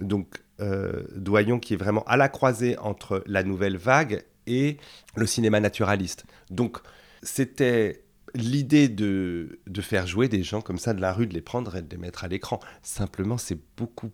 [0.00, 4.78] donc euh, Doyon, qui est vraiment à la croisée entre la nouvelle vague et
[5.14, 6.24] le cinéma naturaliste.
[6.50, 6.78] Donc,
[7.22, 8.02] c'était
[8.34, 11.76] l'idée de, de faire jouer des gens comme ça de la rue, de les prendre
[11.76, 12.60] et de les mettre à l'écran.
[12.82, 14.10] Simplement, c'est beaucoup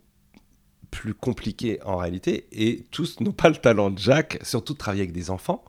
[0.91, 5.03] plus compliqué en réalité, et tous n'ont pas le talent de Jacques, surtout de travailler
[5.03, 5.63] avec des enfants.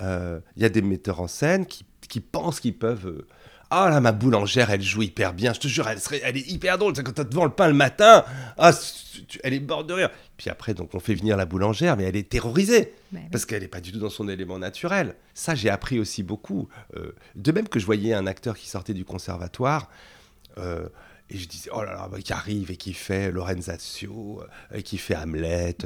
[0.00, 3.24] Euh, il y a des metteurs en scène qui, qui pensent qu'ils peuvent.
[3.72, 5.52] Euh, ah là, ma boulangère, elle joue hyper bien.
[5.52, 6.92] Je te jure, elle, serait, elle est hyper drôle.
[6.94, 8.24] Quand tu devant le pain le matin,
[8.58, 8.70] ah,
[9.42, 10.10] elle est morte de rire.
[10.36, 12.94] Puis après, donc, on fait venir la boulangère, mais elle est terrorisée.
[13.10, 15.16] Bah parce qu'elle n'est pas du tout dans son élément naturel.
[15.34, 16.68] Ça, j'ai appris aussi beaucoup.
[16.96, 19.90] Euh, de même que je voyais un acteur qui sortait du conservatoire.
[21.28, 24.96] Et je disais, oh là là, bah, qui arrive et qui fait Lorenzaccio, et qui
[24.96, 25.76] fait Hamlet,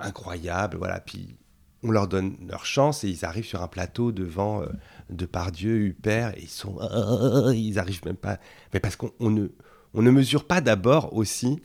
[0.00, 1.00] incroyable, voilà.
[1.00, 1.36] Puis
[1.84, 4.66] on leur donne leur chance et ils arrivent sur un plateau devant euh,
[5.10, 6.78] Depardieu, Huppert, et ils sont.
[7.54, 8.38] ils arrivent même pas.
[8.72, 9.48] Mais parce qu'on ne,
[9.92, 11.60] on ne mesure pas d'abord aussi,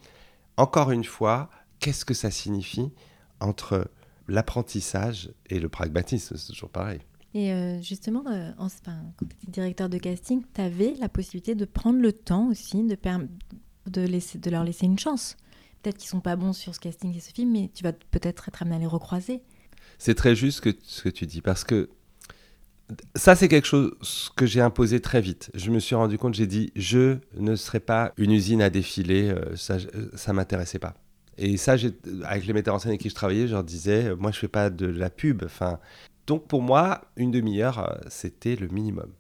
[0.58, 2.91] encore une fois, qu'est-ce que ça signifie
[3.39, 3.89] entre
[4.27, 6.38] l'apprentissage et le pragmatisme.
[6.38, 6.99] C'est toujours pareil.
[7.34, 8.67] Et euh, justement, euh, en,
[9.17, 12.84] quand tu étais directeur de casting, tu avais la possibilité de prendre le temps aussi
[12.84, 12.97] de,
[13.88, 15.38] de, laisser, de leur laisser une chance.
[15.82, 18.49] Peut-être qu'ils sont pas bons sur ce casting et ce film, mais tu vas peut-être
[18.49, 19.41] être amené à les recroiser.
[20.00, 21.90] C'est très juste ce que tu dis, parce que
[23.16, 23.92] ça, c'est quelque chose
[24.36, 25.52] que j'ai imposé très vite.
[25.54, 29.30] Je me suis rendu compte, j'ai dit, je ne serai pas une usine à défiler,
[29.30, 30.96] euh, ça ne m'intéressait pas.
[31.38, 31.76] Et ça,
[32.24, 34.40] avec les metteurs en scène avec qui je travaillais, je leur disais, euh, moi, je
[34.40, 35.44] fais pas de la pub.
[35.46, 35.80] Enfin,
[36.28, 39.12] donc pour moi, une demi-heure, euh, c'était le minimum.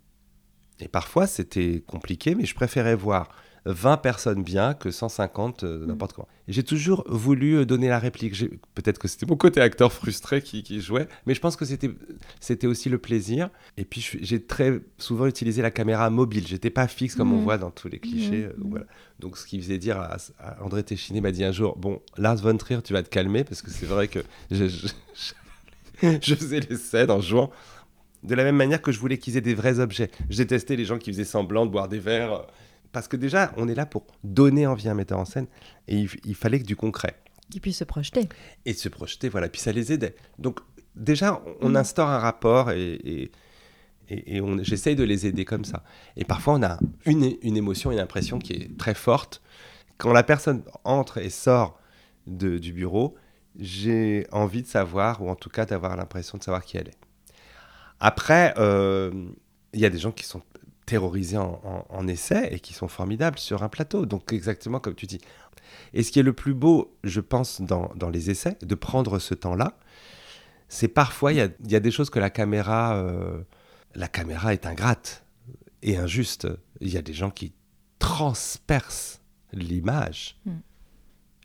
[0.79, 3.29] Et parfois, c'était compliqué, mais je préférais voir
[3.65, 5.85] 20 personnes bien que 150 euh, mm.
[5.87, 6.27] n'importe quoi.
[6.47, 8.33] Et j'ai toujours voulu euh, donner la réplique.
[8.73, 12.89] Peut-être que c'était mon côté acteur frustré qui, jouait, mais je pense que c'était, aussi
[12.89, 13.49] le plaisir.
[13.77, 16.47] Et puis j'ai très souvent utilisé la caméra mobile.
[16.47, 17.43] J'étais pas fixe comme on mm.
[17.43, 18.45] voit dans tous les clichés.
[18.45, 18.85] Euh, voilà.
[19.19, 20.17] Donc ce qui faisait dire à,
[20.61, 23.61] André Téchiné m'a dit un jour, bon, Lars von Trier, tu vas te calmer parce
[23.61, 24.19] que c'est vrai que
[24.51, 24.65] je,
[26.01, 27.51] je faisais les scènes en jouant
[28.23, 30.11] de la même manière que je voulais qu'ils aient des vrais objets.
[30.29, 32.45] Je détestais les gens qui faisaient semblant de boire des verres
[32.91, 35.47] parce que déjà, on est là pour donner envie à un metteur en scène
[35.87, 37.15] et il, fallait que du concret.
[37.49, 38.27] Qui puisse se projeter.
[38.65, 39.49] Et se projeter, voilà.
[39.49, 40.15] Puis ça les aidait.
[40.37, 40.59] Donc,
[40.95, 41.75] déjà, on, mm.
[41.75, 43.31] instaure un rapport et, et,
[44.09, 45.83] et, j'essaye de les aider comme ça.
[46.15, 49.41] Et parfois, on a une, une émotion, une impression qui est très forte.
[49.97, 51.79] Quand la personne entre et sort
[52.27, 53.15] de, du bureau,
[53.57, 56.97] j'ai envie de savoir, ou en tout cas d'avoir l'impression de savoir qui elle est.
[57.99, 59.11] Après, euh,
[59.73, 60.41] il y a des gens qui sont
[60.89, 64.07] terrorisés en, essai et qui sont formidables sur un plateau.
[64.07, 65.21] Donc exactement comme tu dis.
[65.93, 69.35] Et ce qui est le plus beau, je pense, dans, les essais, de prendre ce
[69.35, 69.77] temps-là,
[70.67, 73.39] c'est parfois, il y a, des choses que la caméra, euh,
[73.93, 75.23] la caméra est ingrate
[75.83, 76.47] et injuste.
[76.81, 77.53] Il y a des gens qui
[77.99, 79.21] transpercent
[79.53, 80.39] l'image.
[80.45, 80.57] Hmm.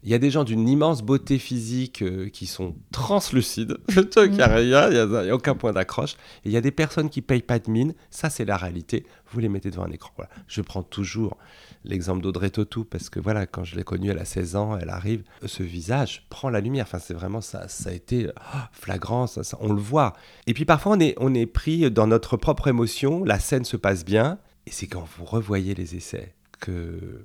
[0.04, 3.78] Il y a des gens d'une immense beauté physique euh, qui sont translucides.
[3.88, 6.12] il n'y a rien, il n'y a, aucun point d'accroche.
[6.44, 7.94] Et il y a des personnes qui payent pas de mine.
[8.10, 9.06] Ça, c'est la réalité.
[9.32, 10.10] Vous les mettez devant un écran.
[10.16, 10.30] Voilà.
[10.46, 11.38] Je prends toujours
[11.84, 14.90] l'exemple d'Audrey Tautou parce que voilà, quand je l'ai connue, elle a 16 ans, elle
[14.90, 15.22] arrive.
[15.46, 16.84] Ce visage prend la lumière.
[16.86, 17.66] Enfin, c'est vraiment ça.
[17.68, 19.26] Ça a été oh, flagrant.
[19.26, 20.12] Ça, on le voit.
[20.46, 23.24] Et puis parfois, on est, on est pris dans notre propre émotion.
[23.24, 24.38] La scène se passe bien.
[24.66, 27.24] Et c'est quand vous revoyez les essais que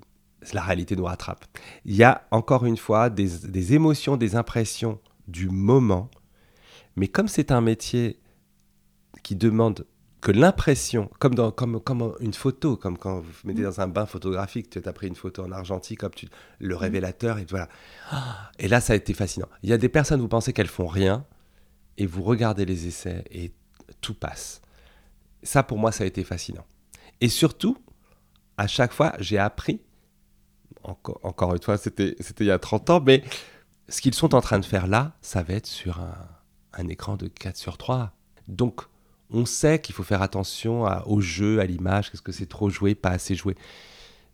[0.53, 1.45] la réalité nous rattrape.
[1.85, 6.09] Il y a encore une fois des, émotions, des impressions du moment,
[6.95, 8.19] mais comme c'est un métier
[9.23, 9.85] qui demande
[10.21, 14.05] que l'impression, comme, dans, comme, comme une photo, comme quand vous mettez dans un bain
[14.05, 16.27] photographique, tu as pris une photo en argentique, comme tu,
[16.59, 16.77] le mm.
[16.77, 17.69] révélateur, et voilà.
[18.57, 19.47] Et là, ça a été fascinant.
[19.63, 21.25] Il y a des personnes, vous pensez qu'elles font rien,
[21.97, 23.53] et vous regardez les essais, et
[24.01, 24.61] tout passe.
[25.41, 26.65] Ça, pour moi, ça a été fascinant.
[27.21, 27.77] Et surtout,
[28.57, 29.79] à chaque fois, j'ai appris
[30.83, 33.23] encore, une fois, c'était il y a 30 ans, mais
[33.89, 37.27] ce qu'ils sont en train de faire là, ça va être sur un, écran de
[37.27, 38.13] 4 sur 3.
[38.47, 38.81] Donc,
[39.31, 42.95] on sait qu'il faut faire attention au jeu, à l'image, qu'est-ce que c'est trop joué,
[42.95, 43.55] pas assez joué.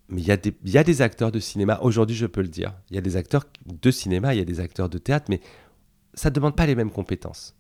[0.08, 2.48] Mais il y, a des, y a des acteurs de cinéma, aujourd'hui je peux le
[2.48, 5.26] dire, il y a des acteurs de cinéma, il y a des acteurs de théâtre,
[5.30, 5.41] mais
[6.13, 7.56] ça ne demande pas les mêmes compétences.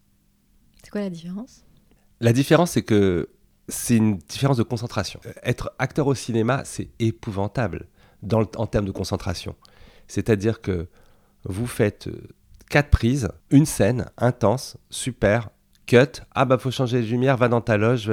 [0.83, 1.63] C'est quoi la différence?
[2.21, 3.29] La différence, c'est que
[3.67, 5.19] c'est une différence de concentration.
[5.41, 7.87] Être acteur au cinéma, c'est épouvantable
[8.31, 9.55] en termes de concentration.
[10.07, 10.87] C'est-à-dire que
[11.45, 12.27] vous faites euh,
[12.69, 15.49] quatre prises, une scène intense, super,
[15.85, 18.09] cut, ah bah faut changer les lumières, va dans ta loge,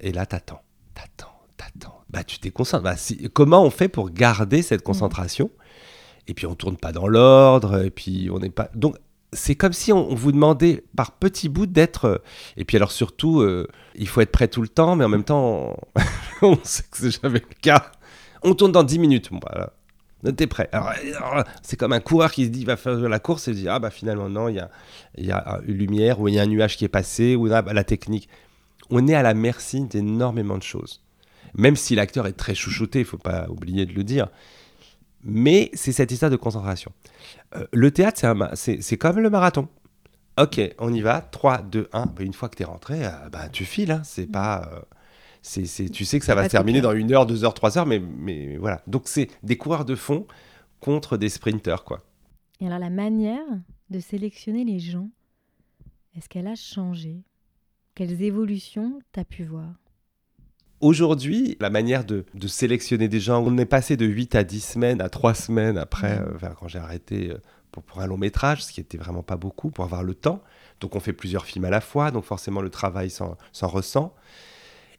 [0.00, 0.62] et là t'attends,
[0.94, 2.02] t'attends, t'attends.
[2.10, 2.82] Bah tu t'es concentré.
[2.84, 5.50] Bah, comment on fait pour garder cette concentration?
[6.26, 8.68] Et puis on tourne pas dans l'ordre, et puis on n'est pas.
[8.74, 8.96] Donc
[9.32, 12.04] c'est comme si on, vous demandait par petits bouts d'être.
[12.06, 12.18] Euh,
[12.56, 15.24] et puis alors surtout, euh, il faut être prêt tout le temps, mais en même
[15.24, 15.76] temps,
[16.42, 17.92] on, on sait que c'est jamais le cas.
[18.42, 19.30] On tourne dans 10 minutes.
[20.36, 20.68] T'es prêt.
[21.62, 23.68] c'est comme un coureur qui se dit, il va faire la course et se dit,
[23.68, 24.70] ah bah finalement, non, il y a,
[25.16, 27.62] y a, une lumière, ou il y a un nuage qui est passé, ou bah,
[27.72, 28.28] la technique.
[28.90, 31.02] On est à la merci d'énormément de choses.
[31.54, 34.28] Même si l'acteur est très chouchouté, il faut pas oublier de le dire.
[35.22, 36.92] Mais c'est cette histoire de concentration.
[37.56, 38.20] Euh, le théâtre,
[38.54, 39.68] c'est comme le marathon.
[40.38, 41.20] Ok, on y va.
[41.20, 42.14] 3, 2, 1.
[42.20, 43.90] une fois que tu es rentré, euh, bah, tu files.
[43.90, 44.02] Hein.
[44.04, 44.70] C'est pas.
[44.72, 44.80] Euh,
[45.42, 47.86] c'est, tu sais que ça va se terminer dans une heure, deux heures, trois heures,
[47.86, 48.82] mais, mais voilà.
[48.86, 50.26] Donc c'est des coureurs de fond
[50.80, 52.02] contre des sprinteurs, quoi.
[52.60, 53.44] Et alors la manière
[53.90, 55.10] de sélectionner les gens,
[56.16, 57.22] est-ce qu'elle a changé?
[57.94, 59.74] Quelles évolutions t'as pu voir?
[60.80, 65.00] Aujourd'hui, la manière de, sélectionner des gens, on est passé de 8 à 10 semaines
[65.00, 67.38] à 3 semaines après, euh, quand j'ai arrêté euh,
[67.72, 70.40] pour, pour, un long métrage, ce qui était vraiment pas beaucoup, pour avoir le temps.
[70.80, 74.14] Donc on fait plusieurs films à la fois, donc forcément le travail s'en ressent.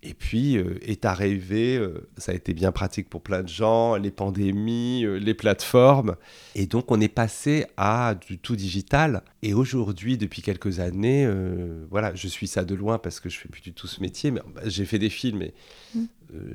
[0.02, 3.98] Et puis euh, est arrivé, euh, ça a été bien pratique pour plein de gens,
[3.98, 6.16] les pandémies, euh, les plateformes.
[6.56, 9.24] Et donc on est passé à du tout digital.
[9.42, 11.30] Et aujourd'hui, depuis quelques années,
[11.90, 14.32] voilà, je suis ça de loin parce que je fais plus du tout ce métier.
[14.32, 15.54] Mais bah, j'ai fait des films et
[15.96, 16.04] mmh.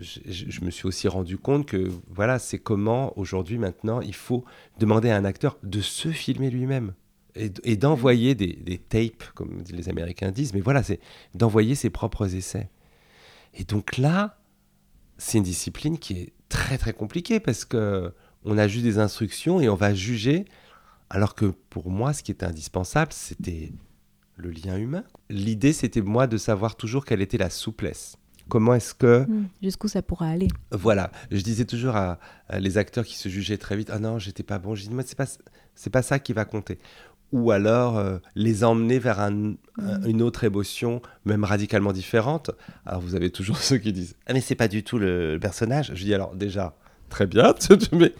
[0.00, 4.44] je, me suis aussi rendu compte que voilà, c'est comment aujourd'hui maintenant il faut
[4.78, 6.94] demander à un acteur de se filmer lui-même
[7.35, 10.54] et, d'envoyer des, des, tapes, comme les Américains disent.
[10.54, 11.00] Mais voilà, c'est
[11.35, 12.70] d'envoyer ses propres essais.
[13.54, 14.38] Et donc là,
[15.18, 18.12] c'est une discipline qui est très très compliquée parce que
[18.44, 20.44] on a juste des instructions et on va juger,
[21.08, 23.72] alors que pour moi, ce qui était indispensable, c'était
[24.36, 25.04] le lien humain.
[25.30, 28.16] L'idée, c'était moi de savoir toujours quelle était la souplesse.
[28.48, 29.24] Comment est-ce que...
[29.26, 30.48] Hmm, jusqu'où ça pourra aller.
[30.70, 31.10] Voilà.
[31.30, 32.18] Je disais toujours à,
[32.58, 34.74] les acteurs qui se jugeaient très vite, ah non, j'étais pas bon.
[34.74, 35.26] Je dis, moi, c'est pas,
[35.74, 36.78] c'est pas ça qui va compter
[37.35, 42.53] ou alors euh, les emmener vers une autre émotion, même radicalement différente.
[42.87, 45.90] Alors vous avez toujours ceux qui disent Ah, mais c'est pas du tout le personnage.
[45.94, 46.77] Je dis alors, déjà,
[47.11, 47.53] très bien,
[47.92, 48.14] mais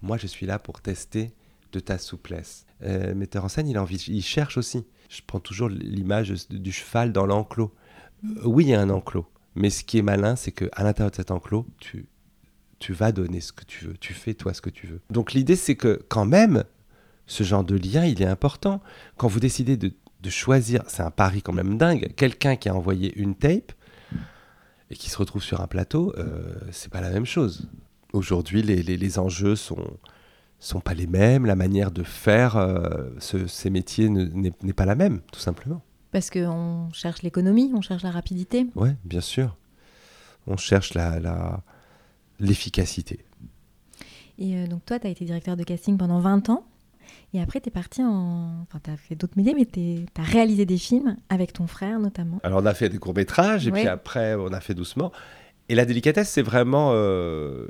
[0.00, 1.32] moi je suis là pour tester
[1.72, 2.66] de ta souplesse.
[2.84, 4.86] Euh, metteur en scène, il, a envie, il cherche aussi.
[5.08, 7.74] Je prends toujours l'image du cheval dans l'enclos.
[8.24, 11.10] Euh, oui, il y a un enclos, mais ce qui est malin, c'est qu'à l'intérieur
[11.10, 12.06] de cet enclos, tu,
[12.78, 15.00] tu vas donner ce que tu veux, tu fais toi ce que tu veux.
[15.10, 16.62] Donc l'idée, c'est que quand même,
[17.26, 18.80] ce genre de lien, il est important.
[19.16, 19.92] Quand vous décidez de,
[20.28, 23.70] choisir, c'est un pari quand même dingue, quelqu'un qui a envoyé une tape
[24.90, 27.68] et qui se retrouve sur un plateau, euh, c'est pas la même chose.
[28.12, 29.98] Aujourd'hui, les, enjeux sont
[30.58, 35.20] sont pas les mêmes, la manière de faire euh, ces métiers n'est pas la même,
[35.30, 35.80] tout simplement.
[36.10, 38.66] Parce qu'on cherche l'économie, on cherche la rapidité.
[38.74, 39.56] Oui, bien sûr.
[40.48, 41.62] On cherche la
[42.40, 43.24] l'efficacité.
[44.38, 46.64] Et euh, donc toi, tu as été directeur de casting pendant 20 ans.
[47.34, 48.62] Et après, tu es parti en.
[48.62, 51.98] Enfin, tu as fait d'autres médias, mais tu as réalisé des films avec ton frère
[51.98, 52.38] notamment.
[52.42, 55.12] Alors, on a fait des courts-métrages, et puis après, on a fait doucement.
[55.68, 56.90] Et la délicatesse, c'est vraiment.
[56.92, 57.66] Euh,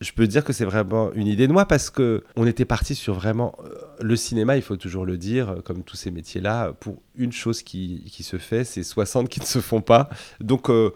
[0.00, 2.94] je peux dire que c'est vraiment une idée de moi parce que on était parti
[2.94, 7.00] sur vraiment euh, le cinéma, il faut toujours le dire, comme tous ces métiers-là, pour
[7.16, 10.08] une chose qui, qui se fait, c'est 60 qui ne se font pas.
[10.40, 10.90] Donc, euh,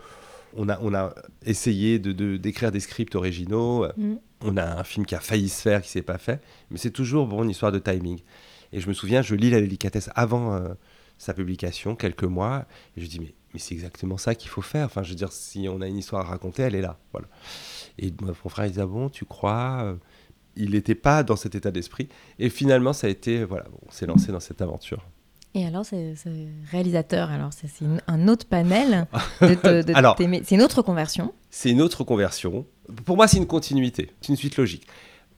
[0.57, 1.14] on, a, on a
[1.47, 3.87] essayé de, d'écrire des scripts originaux.
[3.97, 6.79] Mm on a un film qui a failli se faire, qui s'est pas fait, mais
[6.79, 8.20] c'est toujours bon une histoire de timing.
[8.72, 10.74] Et je me souviens, je lis La délicatesse avant euh,
[11.16, 14.87] sa publication, quelques mois, et je dis mais, mais c'est exactement ça qu'il faut faire.
[14.87, 16.98] Enfin, je veux dire, si on a une histoire à raconter, elle est là.
[17.12, 17.29] Voilà.
[17.98, 19.96] Et mon frère il disait ah bon, tu crois euh,
[20.57, 22.09] Il n'était pas dans cet état d'esprit.
[22.38, 25.05] Et finalement, ça a été voilà, on s'est lancé dans cette aventure.
[25.54, 26.14] Et alors, c'est
[26.70, 27.68] réalisateur, alors c'est
[28.06, 29.06] un autre panel.
[29.40, 29.84] De,
[30.44, 31.32] c'est une autre conversion.
[31.50, 32.66] C'est une autre conversion.
[33.04, 34.87] Pour moi, c'est une continuité, c'est une suite logique.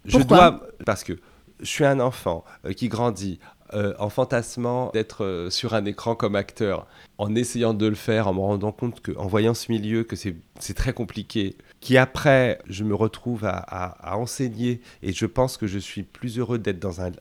[0.05, 1.19] je dois, parce que
[1.61, 3.39] je suis un enfant euh, qui grandit
[3.73, 6.87] euh, en fantasmant d'être euh, sur un écran comme acteur,
[7.19, 10.75] en essayant de le faire, en me rendant compte qu'en voyant ce milieu, que c'est
[10.75, 15.79] très compliqué, qui après, je me retrouve à, à, enseigner et je pense que je
[15.79, 17.13] suis plus heureux d'être un,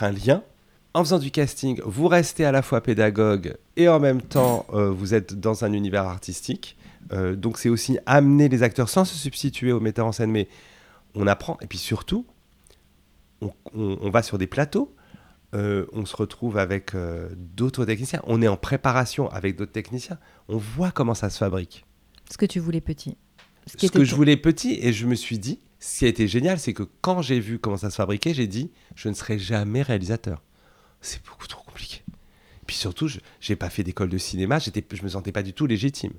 [0.00, 0.42] un lien
[0.96, 4.90] en faisant du casting, vous restez à la fois pédagogue et en même temps, euh,
[4.90, 6.78] vous êtes dans un univers artistique.
[7.12, 10.48] Euh, donc c'est aussi amener les acteurs sans se substituer aux metteurs en scène, mais
[11.14, 11.58] on apprend.
[11.60, 12.24] Et puis surtout,
[13.74, 14.96] on, va sur des plateaux,
[15.54, 16.92] euh, on se retrouve avec
[17.36, 21.84] d'autres techniciens, on est en préparation avec d'autres techniciens, on voit comment ça se fabrique.
[22.30, 23.18] Ce que tu voulais petit.
[23.66, 26.26] Ce, ce que je voulais petit, et je me suis dit, ce qui a été
[26.26, 29.38] génial, c'est que quand j'ai vu comment ça se fabriquait, j'ai dit, je ne serai
[29.38, 30.40] jamais réalisateur
[31.00, 32.02] c'est beaucoup trop compliqué.
[32.66, 35.52] Puis surtout, je n'ai pas fait d'école de cinéma, j'étais, je me sentais pas du
[35.52, 36.12] tout légitime.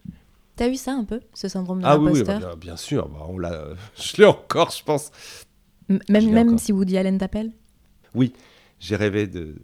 [0.56, 3.38] T'as eu ça un peu, ce syndrome de ah, oui, bah, bien, sûr, bah, on
[3.38, 5.12] l'a, je l'ai encore, je pense.
[6.10, 7.52] même même si Woody Allen t'appelle?
[8.16, 8.34] Oui,
[8.80, 9.56] j'ai rêvé de,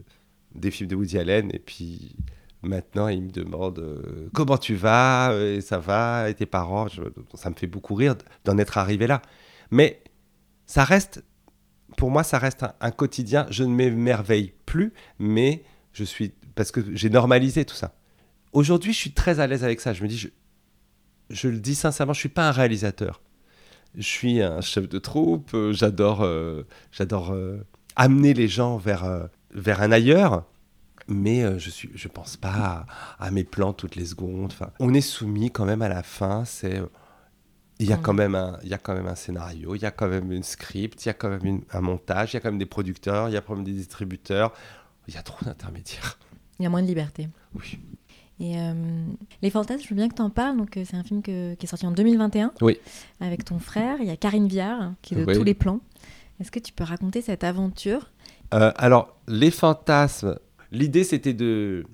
[0.54, 2.16] des films de Woody Allen, et puis
[2.62, 6.88] maintenant, il me demande euh, comment tu vas, et ça va, et tes parents.
[7.34, 9.22] ça me fait beaucoup rire d'en être arrivé là.
[9.72, 10.04] Mais
[10.68, 11.24] ça reste
[11.98, 13.46] pour moi, ça reste un, quotidien.
[13.50, 17.94] Je ne m'émerveille plus, mais je suis parce que j'ai normalisé tout ça.
[18.54, 19.94] Aujourd'hui, je suis très à l'aise avec ça.
[19.94, 20.32] Je me dis,
[21.30, 23.22] je, le dis sincèrement, je suis pas un réalisateur.
[23.96, 25.52] Je suis un chef de troupe.
[25.54, 27.64] Euh, j'adore, euh, j'adore euh,
[27.96, 30.44] amener les gens vers vers un ailleurs.
[31.08, 32.86] Mais je suis, je pense pas
[33.20, 34.52] à, à, mes plans toutes les secondes.
[34.54, 36.46] Enfin, on est soumis quand même à la fin.
[36.46, 36.82] C'est
[37.80, 39.86] il y, a quand même un, il y a quand même un scénario, il y
[39.86, 42.40] a quand même une script, il y a quand même un montage, il y a
[42.40, 44.54] quand même des producteurs, il y a quand même des distributeurs.
[45.08, 46.18] Il y a trop d'intermédiaires.
[46.60, 47.28] Il y a moins de liberté.
[47.56, 47.80] Oui.
[48.40, 48.56] Et
[49.42, 50.58] Les Fantasmes, je veux bien que tu en parles.
[50.58, 52.78] Donc, c'est un film qui est sorti en 2021 oui.
[53.20, 53.98] avec ton frère.
[54.00, 55.80] Il y a Karine Viard qui est de tous les plans.
[56.40, 58.12] Est-ce que tu peux raconter cette aventure?
[58.52, 60.38] Alors, Les Fantasmes,
[60.72, 61.86] l'idée c'était de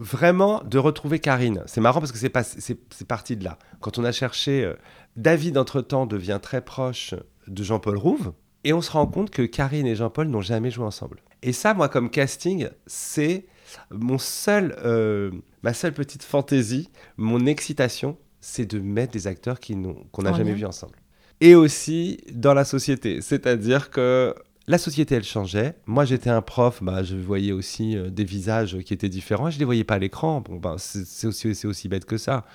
[0.00, 1.62] vraiment de retrouver Karine.
[1.66, 3.58] C'est marrant parce que c'est, pas, c'est, parti de là.
[3.80, 4.74] Quand on a cherché, euh,
[5.16, 7.14] David, entre-temps, devient très proche
[7.46, 8.32] de Jean-Paul Rouve,
[8.64, 11.20] et on se rend compte que Karine et Jean-Paul n'ont jamais joué ensemble.
[11.42, 13.46] Et ça, moi, comme casting, c'est
[13.90, 15.30] mon seul, euh,
[15.62, 20.32] ma seule petite fantaisie, mon excitation, c'est de mettre des acteurs qui n'ont, qu'on n'a
[20.32, 20.96] jamais vus ensemble.
[21.42, 24.34] Et aussi dans la société, c'est-à-dire que
[24.70, 25.74] la société, elle changeait.
[25.86, 29.50] Moi, j'étais un prof, bah, je voyais aussi euh, des visages qui étaient différents.
[29.50, 30.42] Je ne les voyais pas à l'écran.
[30.42, 31.26] Bon, ben, c'est
[31.66, 32.46] aussi, bête que ça.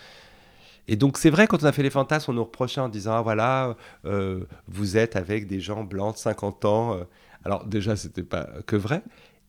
[0.87, 3.15] Et donc, c'est vrai, quand on a fait les fantasmes, on nous reprochait en disant
[3.15, 6.93] ah, voilà, euh, vous êtes avec des gens blancs de 50 ans.
[6.93, 7.03] Euh.
[7.43, 9.03] Alors, déjà, c'était pas que vrai.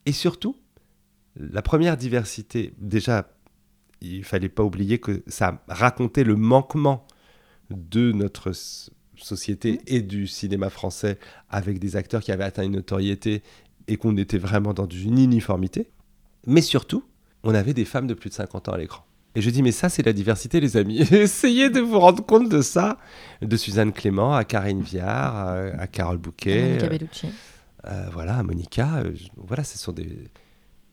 [0.04, 0.56] Et surtout,
[1.36, 3.28] la première diversité, déjà,
[4.00, 7.06] il fallait pas oublier que ça racontait le manquement
[7.70, 8.50] de notre
[9.16, 9.78] société mmh.
[9.86, 11.18] et du cinéma français
[11.50, 13.42] avec des acteurs qui avaient atteint une notoriété
[13.88, 15.90] et qu'on était vraiment dans une uniformité.
[16.46, 17.04] Mais surtout,
[17.42, 19.04] on avait des femmes de plus de 50 ans à l'écran.
[19.34, 20.98] Et je dis, mais ça, c'est la diversité, les amis.
[21.12, 22.98] Essayez de vous rendre compte de ça.
[23.42, 25.36] De Suzanne Clément à Karine Viard,
[25.78, 26.68] à, Carole Bouquet.
[26.68, 27.26] Monica Bellucci.
[27.86, 28.96] Euh, voilà, Monica.
[28.96, 30.08] Euh, voilà, ce sont des.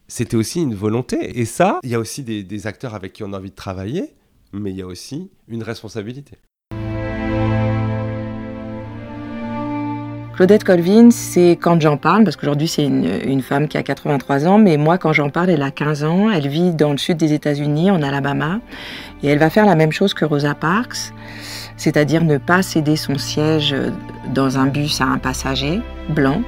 [0.10, 1.40] C'était aussi une volonté.
[1.40, 4.14] Et ça, il y a aussi des acteurs avec qui on a envie de travailler,
[4.52, 6.38] mais il y a aussi une responsabilité.
[10.36, 14.58] Claudette Colvin, c'est quand j'en parle, parce qu'aujourd'hui c'est une, femme qui a 83 ans,
[14.58, 17.34] mais moi quand j'en parle, elle a 15 ans, elle vit dans le sud des
[17.34, 18.60] États-Unis, en Alabama,
[19.22, 21.14] et elle va faire la même chose que Rosa Parks,
[21.78, 23.76] c'est-à-dire ne pas céder son siège
[24.34, 26.42] dans un bus à un passager blanc.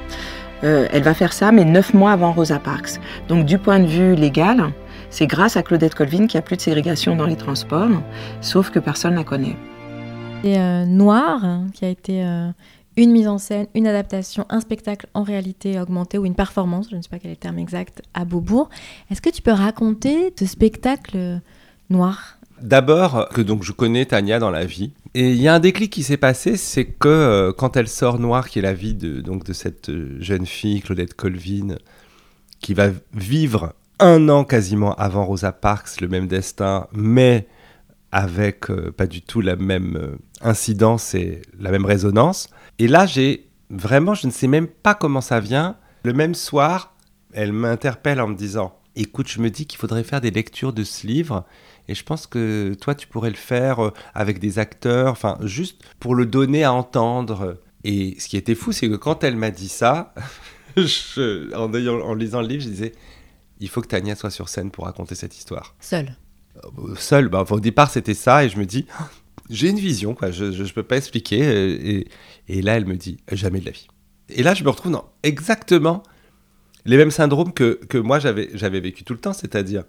[0.64, 2.98] Euh, elle va faire ça, mais neuf mois avant Rosa Parks.
[3.28, 4.64] Donc du point de vue légal,
[5.10, 8.02] c'est grâce à Claudette Colvin qu'il n'y a plus de ségrégation dans les transports,
[8.40, 9.56] sauf que personne ne la connaît.
[10.42, 11.40] C'est euh, Noir,
[11.72, 12.24] qui a été...
[12.24, 12.50] Euh,
[12.96, 16.96] une mise en scène, une adaptation, un spectacle en réalité augmentée ou une performance, je
[16.96, 18.70] ne sais pas quel est le terme exact, à Beaubourg.
[19.10, 21.40] Est-ce que tu peux raconter ce spectacle
[21.90, 22.38] noir?
[22.60, 24.92] D'abord, que donc je connais Tania dans la vie.
[25.14, 28.18] Et il y a un déclic qui s'est passé, c'est que euh, quand elle sort
[28.18, 31.76] Noir, qui est la vie de, donc, de cette euh, jeune fille, Claudette Colvin,
[32.60, 37.46] qui va vivre un an quasiment avant Rosa Parks, le même destin, mais
[38.12, 43.48] avec euh, pas du tout la même incidence et la même résonance, et là, j'ai
[43.70, 45.76] vraiment, je ne sais même pas comment ça vient.
[46.04, 46.94] Le même soir,
[47.32, 50.84] elle m'interpelle en me disant Écoute, je me dis qu'il faudrait faire des lectures de
[50.84, 51.44] ce livre.
[51.88, 55.82] Et je pense que toi, tu pourrais le faire euh, avec des acteurs, enfin, juste
[56.00, 57.58] pour le donner à entendre.
[57.84, 60.14] Et ce qui était fou, c'est que quand elle m'a dit ça,
[60.76, 62.92] en, en, lisant le livre, je disais
[63.60, 65.74] Il faut que Tania soit sur scène pour raconter cette histoire.
[65.78, 66.16] Seule
[66.64, 67.28] euh, Seule.
[67.28, 68.44] Bah, au départ, c'était ça.
[68.44, 68.86] Et je me dis
[69.50, 70.30] j'ai une vision, quoi.
[70.30, 71.46] Je ne peux pas expliquer.
[71.46, 72.08] Euh, et,
[72.48, 73.86] et, là, elle me dit jamais de la vie.
[74.28, 76.02] Et là, je me retrouve dans exactement
[76.84, 79.84] les mêmes syndromes que, que moi j'avais vécu tout le temps, c'est-à-dire,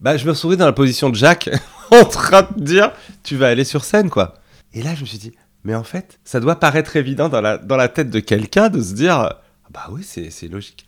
[0.00, 1.50] bah, je me retrouvais dans la position de Jacques
[1.90, 2.92] en train de dire
[3.22, 4.34] tu vas aller sur scène, quoi.
[4.74, 5.32] Et là, je me suis dit,
[5.64, 8.80] mais en fait, ça doit paraître évident dans la, dans la tête de quelqu'un de
[8.82, 10.86] se dire ah bah oui, c'est logique.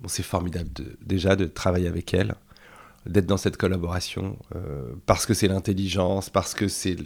[0.00, 0.70] Bon, c'est formidable
[1.04, 2.34] déjà de travailler avec elle
[3.06, 6.96] d'être dans cette collaboration, euh, parce que c'est l'intelligence, parce que c'est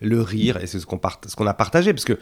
[0.00, 2.18] le, rire, et c'est ce qu'on ce qu'on a partagé, parce que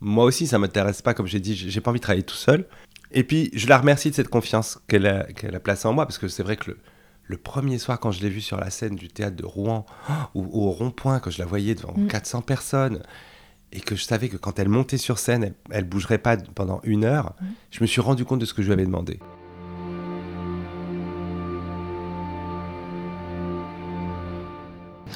[0.00, 2.66] moi aussi, ça m'intéresse pas, comme j'ai dit, j'ai pas envie de travailler tout seul.
[3.12, 6.06] Et puis, je la remercie de cette confiance qu'elle a, qu'elle a placée en moi,
[6.06, 6.76] parce que c'est vrai que
[7.26, 9.86] le, premier soir, quand je l'ai vue sur la scène du théâtre de Rouen,
[10.34, 12.42] ou au rond-point, quand je la voyais devant 400 mm.
[12.42, 13.02] personnes,
[13.70, 16.80] et que je savais que quand elle montait sur scène, elle, elle bougerait pas pendant
[16.82, 17.46] une heure, mm.
[17.70, 19.20] je me suis rendu compte de ce que je lui avais demandé.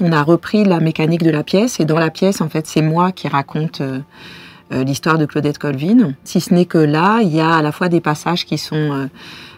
[0.01, 2.83] On a repris la mécanique de la pièce et dans la pièce, en fait, c'est
[2.83, 4.01] moi qui raconte euh,
[4.73, 6.13] euh, l'histoire de Claudette Colvin.
[6.25, 9.09] Si ce n'est que là, il y a à la fois des passages qui sont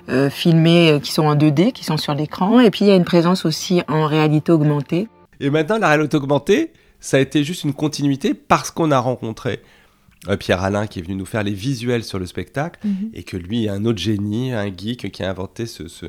[0.09, 2.97] euh, filmés, qui sont en 2D, qui sont sur l'écran, et puis il y a
[2.97, 5.09] une présence aussi en réalité augmentée.
[5.41, 9.63] Et maintenant, la réalité augmentée, ça a été juste une continuité parce qu'on a rencontré
[10.41, 13.11] Pierre Alain qui est venu nous faire les visuels sur le spectacle mhm.
[13.15, 16.07] et que lui est un autre génie, un geek qui a inventé ce, ce,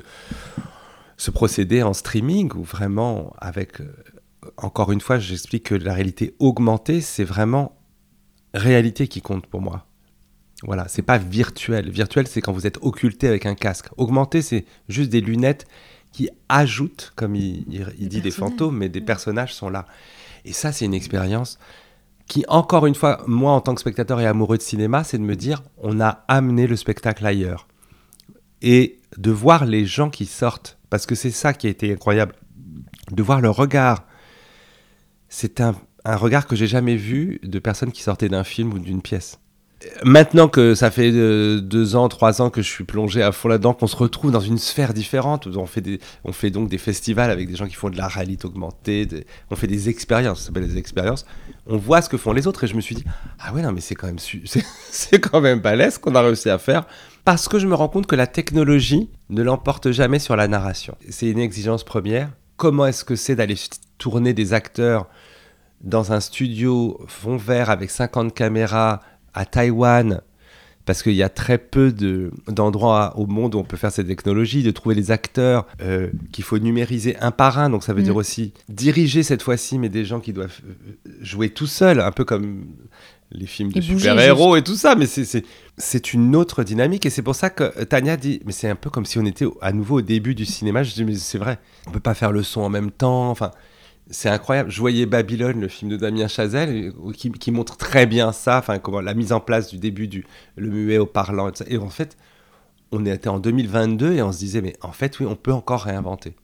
[1.17, 3.81] ce procédé en streaming où vraiment avec
[4.57, 7.77] encore une fois, j'explique que la réalité augmentée, c'est vraiment
[8.53, 9.85] réalité qui compte pour moi.
[10.63, 11.89] Voilà, c'est pas virtuel.
[11.89, 13.87] Virtuel, c'est quand vous êtes occulté avec un casque.
[13.97, 15.65] Augmenté, c'est juste des lunettes
[16.11, 17.65] qui ajoutent, comme il,
[17.99, 19.85] dit des fantômes, mais des personnages sont là.
[20.43, 21.59] Et ça, c'est une expérience
[22.27, 25.23] qui, encore une fois, moi, en tant que spectateur et amoureux de cinéma, c'est de
[25.23, 27.67] me dire, on a amené le spectacle ailleurs.
[28.61, 32.33] Et de voir les gens qui sortent Parce que c'est ça qui a été incroyable.
[33.11, 34.05] De voir le regard.
[35.29, 35.75] C'est un,
[36.05, 39.39] un regard que j'ai jamais vu de personnes qui sortaient d'un film ou d'une pièce.
[40.03, 43.47] Maintenant que ça fait euh, deux ans, trois ans que je suis plongé à fond
[43.47, 46.77] là-dedans, qu'on se retrouve dans une sphère différente, on fait, des, on fait donc des
[46.77, 49.07] festivals avec des gens qui font de la réalité augmentée,
[49.49, 51.25] on fait des expériences, ça s'appelle des expériences,
[51.65, 53.05] on voit ce que font les autres et je me suis dit,
[53.39, 54.19] ah ouais, non, mais c'est quand même,
[54.91, 55.61] c'est quand même
[56.01, 56.85] qu'on a réussi à faire
[57.23, 60.97] parce que je me rends compte que la technologie ne l'emporte jamais sur la narration.
[61.09, 62.31] C'est une exigence première.
[62.57, 63.55] Comment est-ce que c'est d'aller
[63.99, 65.07] tourner des acteurs
[65.81, 69.01] dans un studio fond vert avec 50 caméras
[69.33, 70.21] à Taïwan,
[70.85, 71.93] parce qu'il y a très peu
[72.47, 76.43] d'endroits au monde où on peut faire cette technologie, de trouver les acteurs euh, qu'il
[76.43, 77.69] faut numériser un par un.
[77.69, 78.17] Donc ça veut dire mm.
[78.17, 82.25] aussi diriger cette fois-ci, mais des gens qui doivent euh, jouer tout seuls, un peu
[82.25, 82.65] comme
[83.31, 84.95] les films de super-héros et tout ça.
[84.95, 87.05] Mais c'est une autre dynamique.
[87.05, 89.45] Et c'est pour ça que Tania dit, mais c'est un peu comme si on était
[89.61, 90.81] à nouveau au début du cinéma.
[90.81, 93.29] Je dis, mais c'est vrai, on peut pas faire le son en même temps.
[93.29, 93.51] Enfin,
[94.09, 94.71] c'est incroyable.
[94.71, 99.13] Je voyais Babylone, le film de Damien Chazelle, qui, montre très bien ça, comment la
[99.13, 101.49] mise en place du début du le muet au parlant.
[101.49, 102.17] Et, et en fait,
[102.91, 105.81] on était en 2022 et on se disait mais en fait oui, on peut encore
[105.81, 106.35] réinventer.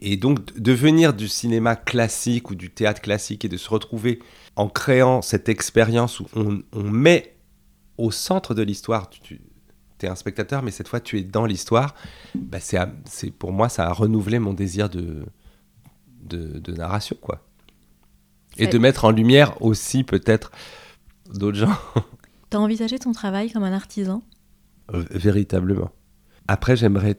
[0.00, 4.20] Et donc de venir du cinéma classique ou du théâtre classique et de se retrouver
[4.56, 7.36] en créant cette expérience où on, met
[7.98, 9.40] au centre de l'histoire, tu,
[10.02, 11.94] es un spectateur, mais cette fois tu es dans l'histoire,
[12.34, 15.26] bah c'est pour moi ça a renouvelé mon désir de,
[16.22, 17.42] de, narration, quoi.
[18.56, 20.50] Et de mettre en lumière aussi peut-être
[21.32, 21.76] d'autres gens.
[22.50, 24.22] T'as envisagé ton travail comme un artisan?
[24.92, 25.90] Euh, Véritablement.
[26.48, 27.16] Après, j'aimerais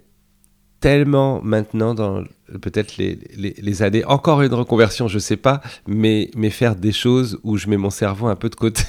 [0.82, 2.24] tellement maintenant dans
[2.62, 7.40] peut-être les, les, années, encore une reconversion, je sais pas, mais, mais faire des choses
[7.44, 8.84] où je mets mon cerveau un peu de côté,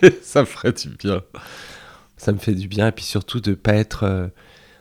[0.22, 1.22] ça me ferait du bien.
[2.16, 4.28] Ça me fait du bien, et puis surtout de pas être euh,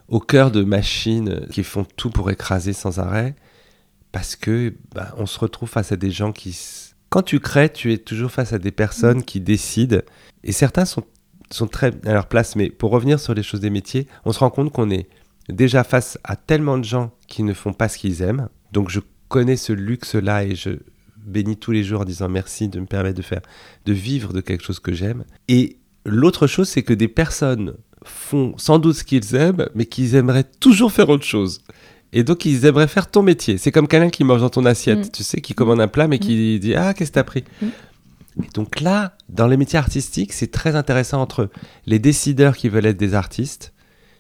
[0.07, 3.35] au cœur de machines qui font tout pour écraser sans arrêt,
[4.15, 6.57] parce que bah, on se retrouve face à des gens qui...
[7.09, 9.99] Quand tu crées, tu es toujours face à des personnes qui décident,
[10.45, 11.03] et certains sont,
[11.51, 14.39] sont très à leur place, mais pour revenir sur les choses des métiers, on se
[14.39, 15.09] rend compte qu'on est
[15.49, 19.01] déjà face à tellement de gens qui ne font pas ce qu'ils aiment, donc je
[19.27, 20.69] connais ce luxe-là et je
[21.17, 23.41] bénis tous les jours en disant merci de me permettre de faire,
[23.85, 25.25] de vivre de quelque chose que j'aime.
[25.49, 27.73] Et l'autre chose, c'est que des personnes
[28.05, 31.59] font sans doute ce qu'ils aiment, mais qu'ils aimeraient toujours faire autre chose.
[32.15, 33.57] Et donc, ils aimeraient faire ton métier.
[33.57, 35.11] C'est comme quelqu'un qui mange dans ton assiette, mm.
[35.11, 36.59] tu sais, qui commande un plat, mais qui mm.
[36.59, 37.67] dit Ah, qu'est-ce que t'as pris mm.
[38.41, 41.49] Et donc là, dans les métiers artistiques, c'est très intéressant entre
[41.85, 43.73] les décideurs qui veulent être des artistes,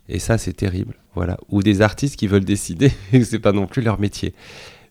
[0.09, 3.65] et ça, c'est terrible, voilà, ou des artistes qui veulent décider, et c'est pas non
[3.65, 4.35] plus leur métier.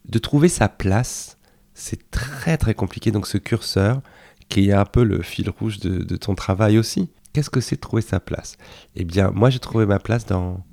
[0.09, 1.37] De trouver sa place,
[1.75, 3.11] c'est très très compliqué.
[3.11, 4.01] Donc, ce curseur,
[4.49, 7.11] qui est un peu le fil rouge de, de ton travail aussi.
[7.35, 8.57] Qu'est-ce que c'est de trouver sa place?
[8.97, 10.65] Eh bien, moi, j'ai trouvé ma place dans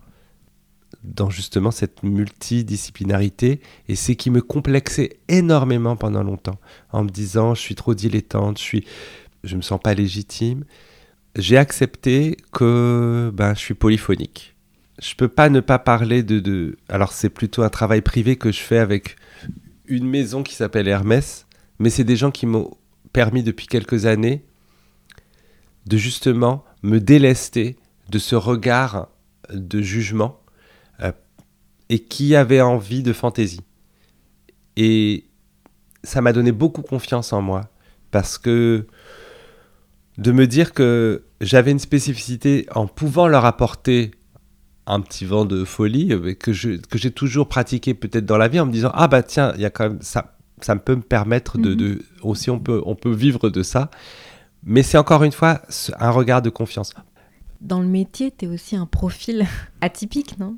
[1.03, 6.59] dans justement cette multidisciplinarité et c'est qui me complexait énormément pendant longtemps
[6.91, 8.85] en me disant je suis trop dilettante, je suis
[9.43, 10.65] je me sens pas légitime.
[11.35, 14.55] J'ai accepté que ben je suis polyphonique.
[15.01, 16.77] Je peux pas ne pas parler de, de...
[16.89, 19.15] alors c'est plutôt un travail privé que je fais avec
[19.85, 21.47] une maison qui s'appelle Hermès,
[21.79, 22.77] mais c'est des gens qui m'ont
[23.11, 24.43] permis depuis quelques années
[25.87, 27.77] de justement me délester
[28.09, 29.07] de ce regard
[29.51, 30.40] de jugement
[31.91, 33.59] et qui avait envie de fantaisie.
[34.77, 35.25] Et
[36.03, 37.69] ça m'a donné beaucoup confiance en moi
[38.11, 38.87] parce que
[40.17, 44.11] de me dire que j'avais une spécificité en pouvant leur apporter
[44.87, 48.47] un petit vent de folie euh, que je que j'ai toujours pratiqué peut-être dans la
[48.47, 50.95] vie en me disant ah bah tiens il y a quand même ça ça peut
[50.95, 51.99] me permettre de, de, mhm.
[52.23, 53.91] aussi on peut on peut vivre de ça
[54.63, 55.61] mais c'est encore une fois
[55.99, 56.93] un regard de confiance
[57.59, 59.45] dans le métier tu es aussi un profil
[59.81, 60.57] atypique non?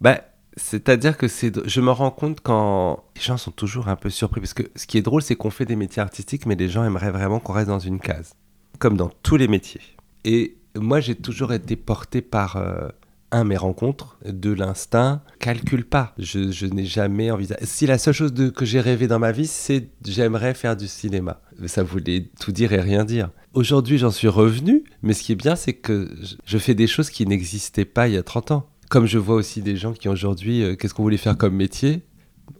[0.00, 0.20] Bah
[0.56, 4.40] c'est-à-dire que c'est, je me rends compte quand les gens sont toujours un peu surpris
[4.40, 6.84] parce que ce qui est drôle, c'est qu'on fait des métiers artistiques, mais les gens
[6.84, 8.34] aimeraient vraiment qu'on reste dans une case,
[8.78, 9.80] comme dans tous les métiers.
[10.24, 12.88] Et moi, j'ai toujours été porté par euh,
[13.34, 16.14] un mes rencontres, de l'instinct, calcule pas.
[16.18, 17.60] Je, n'ai jamais envisagé.
[17.64, 21.40] Si la seule chose que j'ai rêvé dans ma vie, c'est j'aimerais faire du cinéma.
[21.66, 23.30] Ça voulait tout dire et rien dire.
[23.52, 26.10] Aujourd'hui, j'en suis revenu, mais ce qui est bien, c'est que
[26.44, 28.70] je fais des choses qui n'existaient pas il y a 30 ans.
[28.88, 32.02] Comme je vois aussi des gens qui aujourd'hui, euh, qu'est-ce qu'on voulait faire comme métier?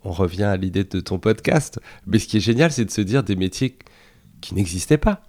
[0.03, 1.81] On revient à l'idée de ton podcast.
[2.07, 3.79] Mais ce qui est génial, c'est de se dire des métiers
[4.41, 5.23] qui n'existaient pas.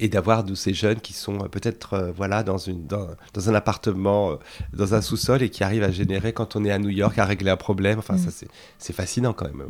[0.00, 3.08] Et d'avoir tous ces jeunes qui sont euh, peut-être euh, voilà, dans, une, dans,
[3.48, 4.36] un appartement,
[4.72, 7.24] dans un sous-sol et qui arrivent à générer quand on est à New York, à
[7.24, 8.00] régler un problème.
[8.00, 8.48] Enfin, ça, mm.
[8.78, 9.64] c'est fascinant quand même.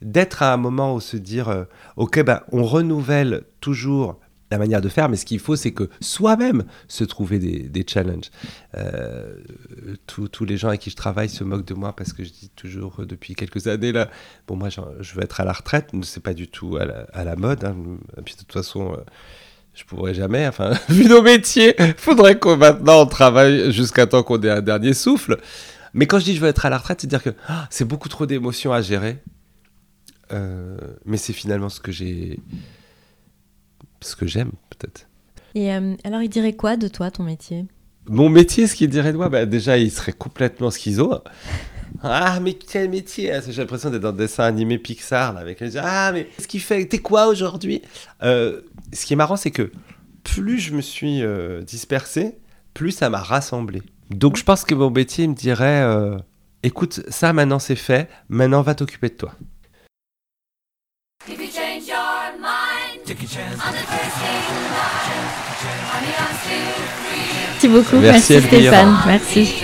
[0.00, 1.66] D'être à un moment où se dire,
[1.96, 4.18] OK, ben, on renouvelle toujours
[4.52, 8.30] la manière de faire, mais ce qu'il faut, c'est que soi-même se trouver des, challenges.
[8.76, 9.34] Euh,
[10.06, 12.50] tous les gens avec qui je travaille se moquent de moi parce que je dis
[12.54, 14.08] toujours euh, depuis quelques années là,
[14.46, 17.64] bon moi je veux être à la retraite, c'est pas du tout à la, mode.
[17.64, 17.74] Hein.
[18.24, 18.96] Puis de toute façon, euh,
[19.74, 20.46] je pourrais jamais.
[20.46, 24.94] Enfin, vu nos métiers, faudrait qu'on maintenant on travaille jusqu'à temps qu'on ait un dernier
[24.94, 25.38] souffle.
[25.94, 27.86] Mais quand je dis je veux être à la retraite, c'est dire que ah, c'est
[27.86, 29.22] beaucoup trop d'émotions à gérer.
[31.06, 32.38] mais c'est finalement ce que j'ai
[34.02, 35.06] ce que j'aime peut-être.
[35.54, 37.66] Et euh, alors il dirait quoi de toi, ton métier?
[38.06, 41.14] Mon métier, ce qu'il dirait de moi, bah, déjà il serait complètement schizo.
[42.02, 45.76] Ah, mais quel métier J'ai l'impression d'être dans un dessin animé Pixar, là, avec les
[45.76, 46.84] Ah, mais ce qui fait?
[46.86, 47.82] T'es quoi aujourd'hui?
[48.22, 48.62] Euh,
[48.94, 49.70] Ce qui est marrant, c'est que
[50.24, 52.38] plus je me suis euh, dispersé,
[52.72, 53.82] plus ça m'a rassemblé.
[54.10, 55.84] Donc je pense que mon métier me dirait
[56.64, 59.34] Écoute, ça maintenant c'est fait, maintenant va t'occuper de toi.
[67.62, 69.54] Merci beaucoup, merci, merci Stéphane, merci.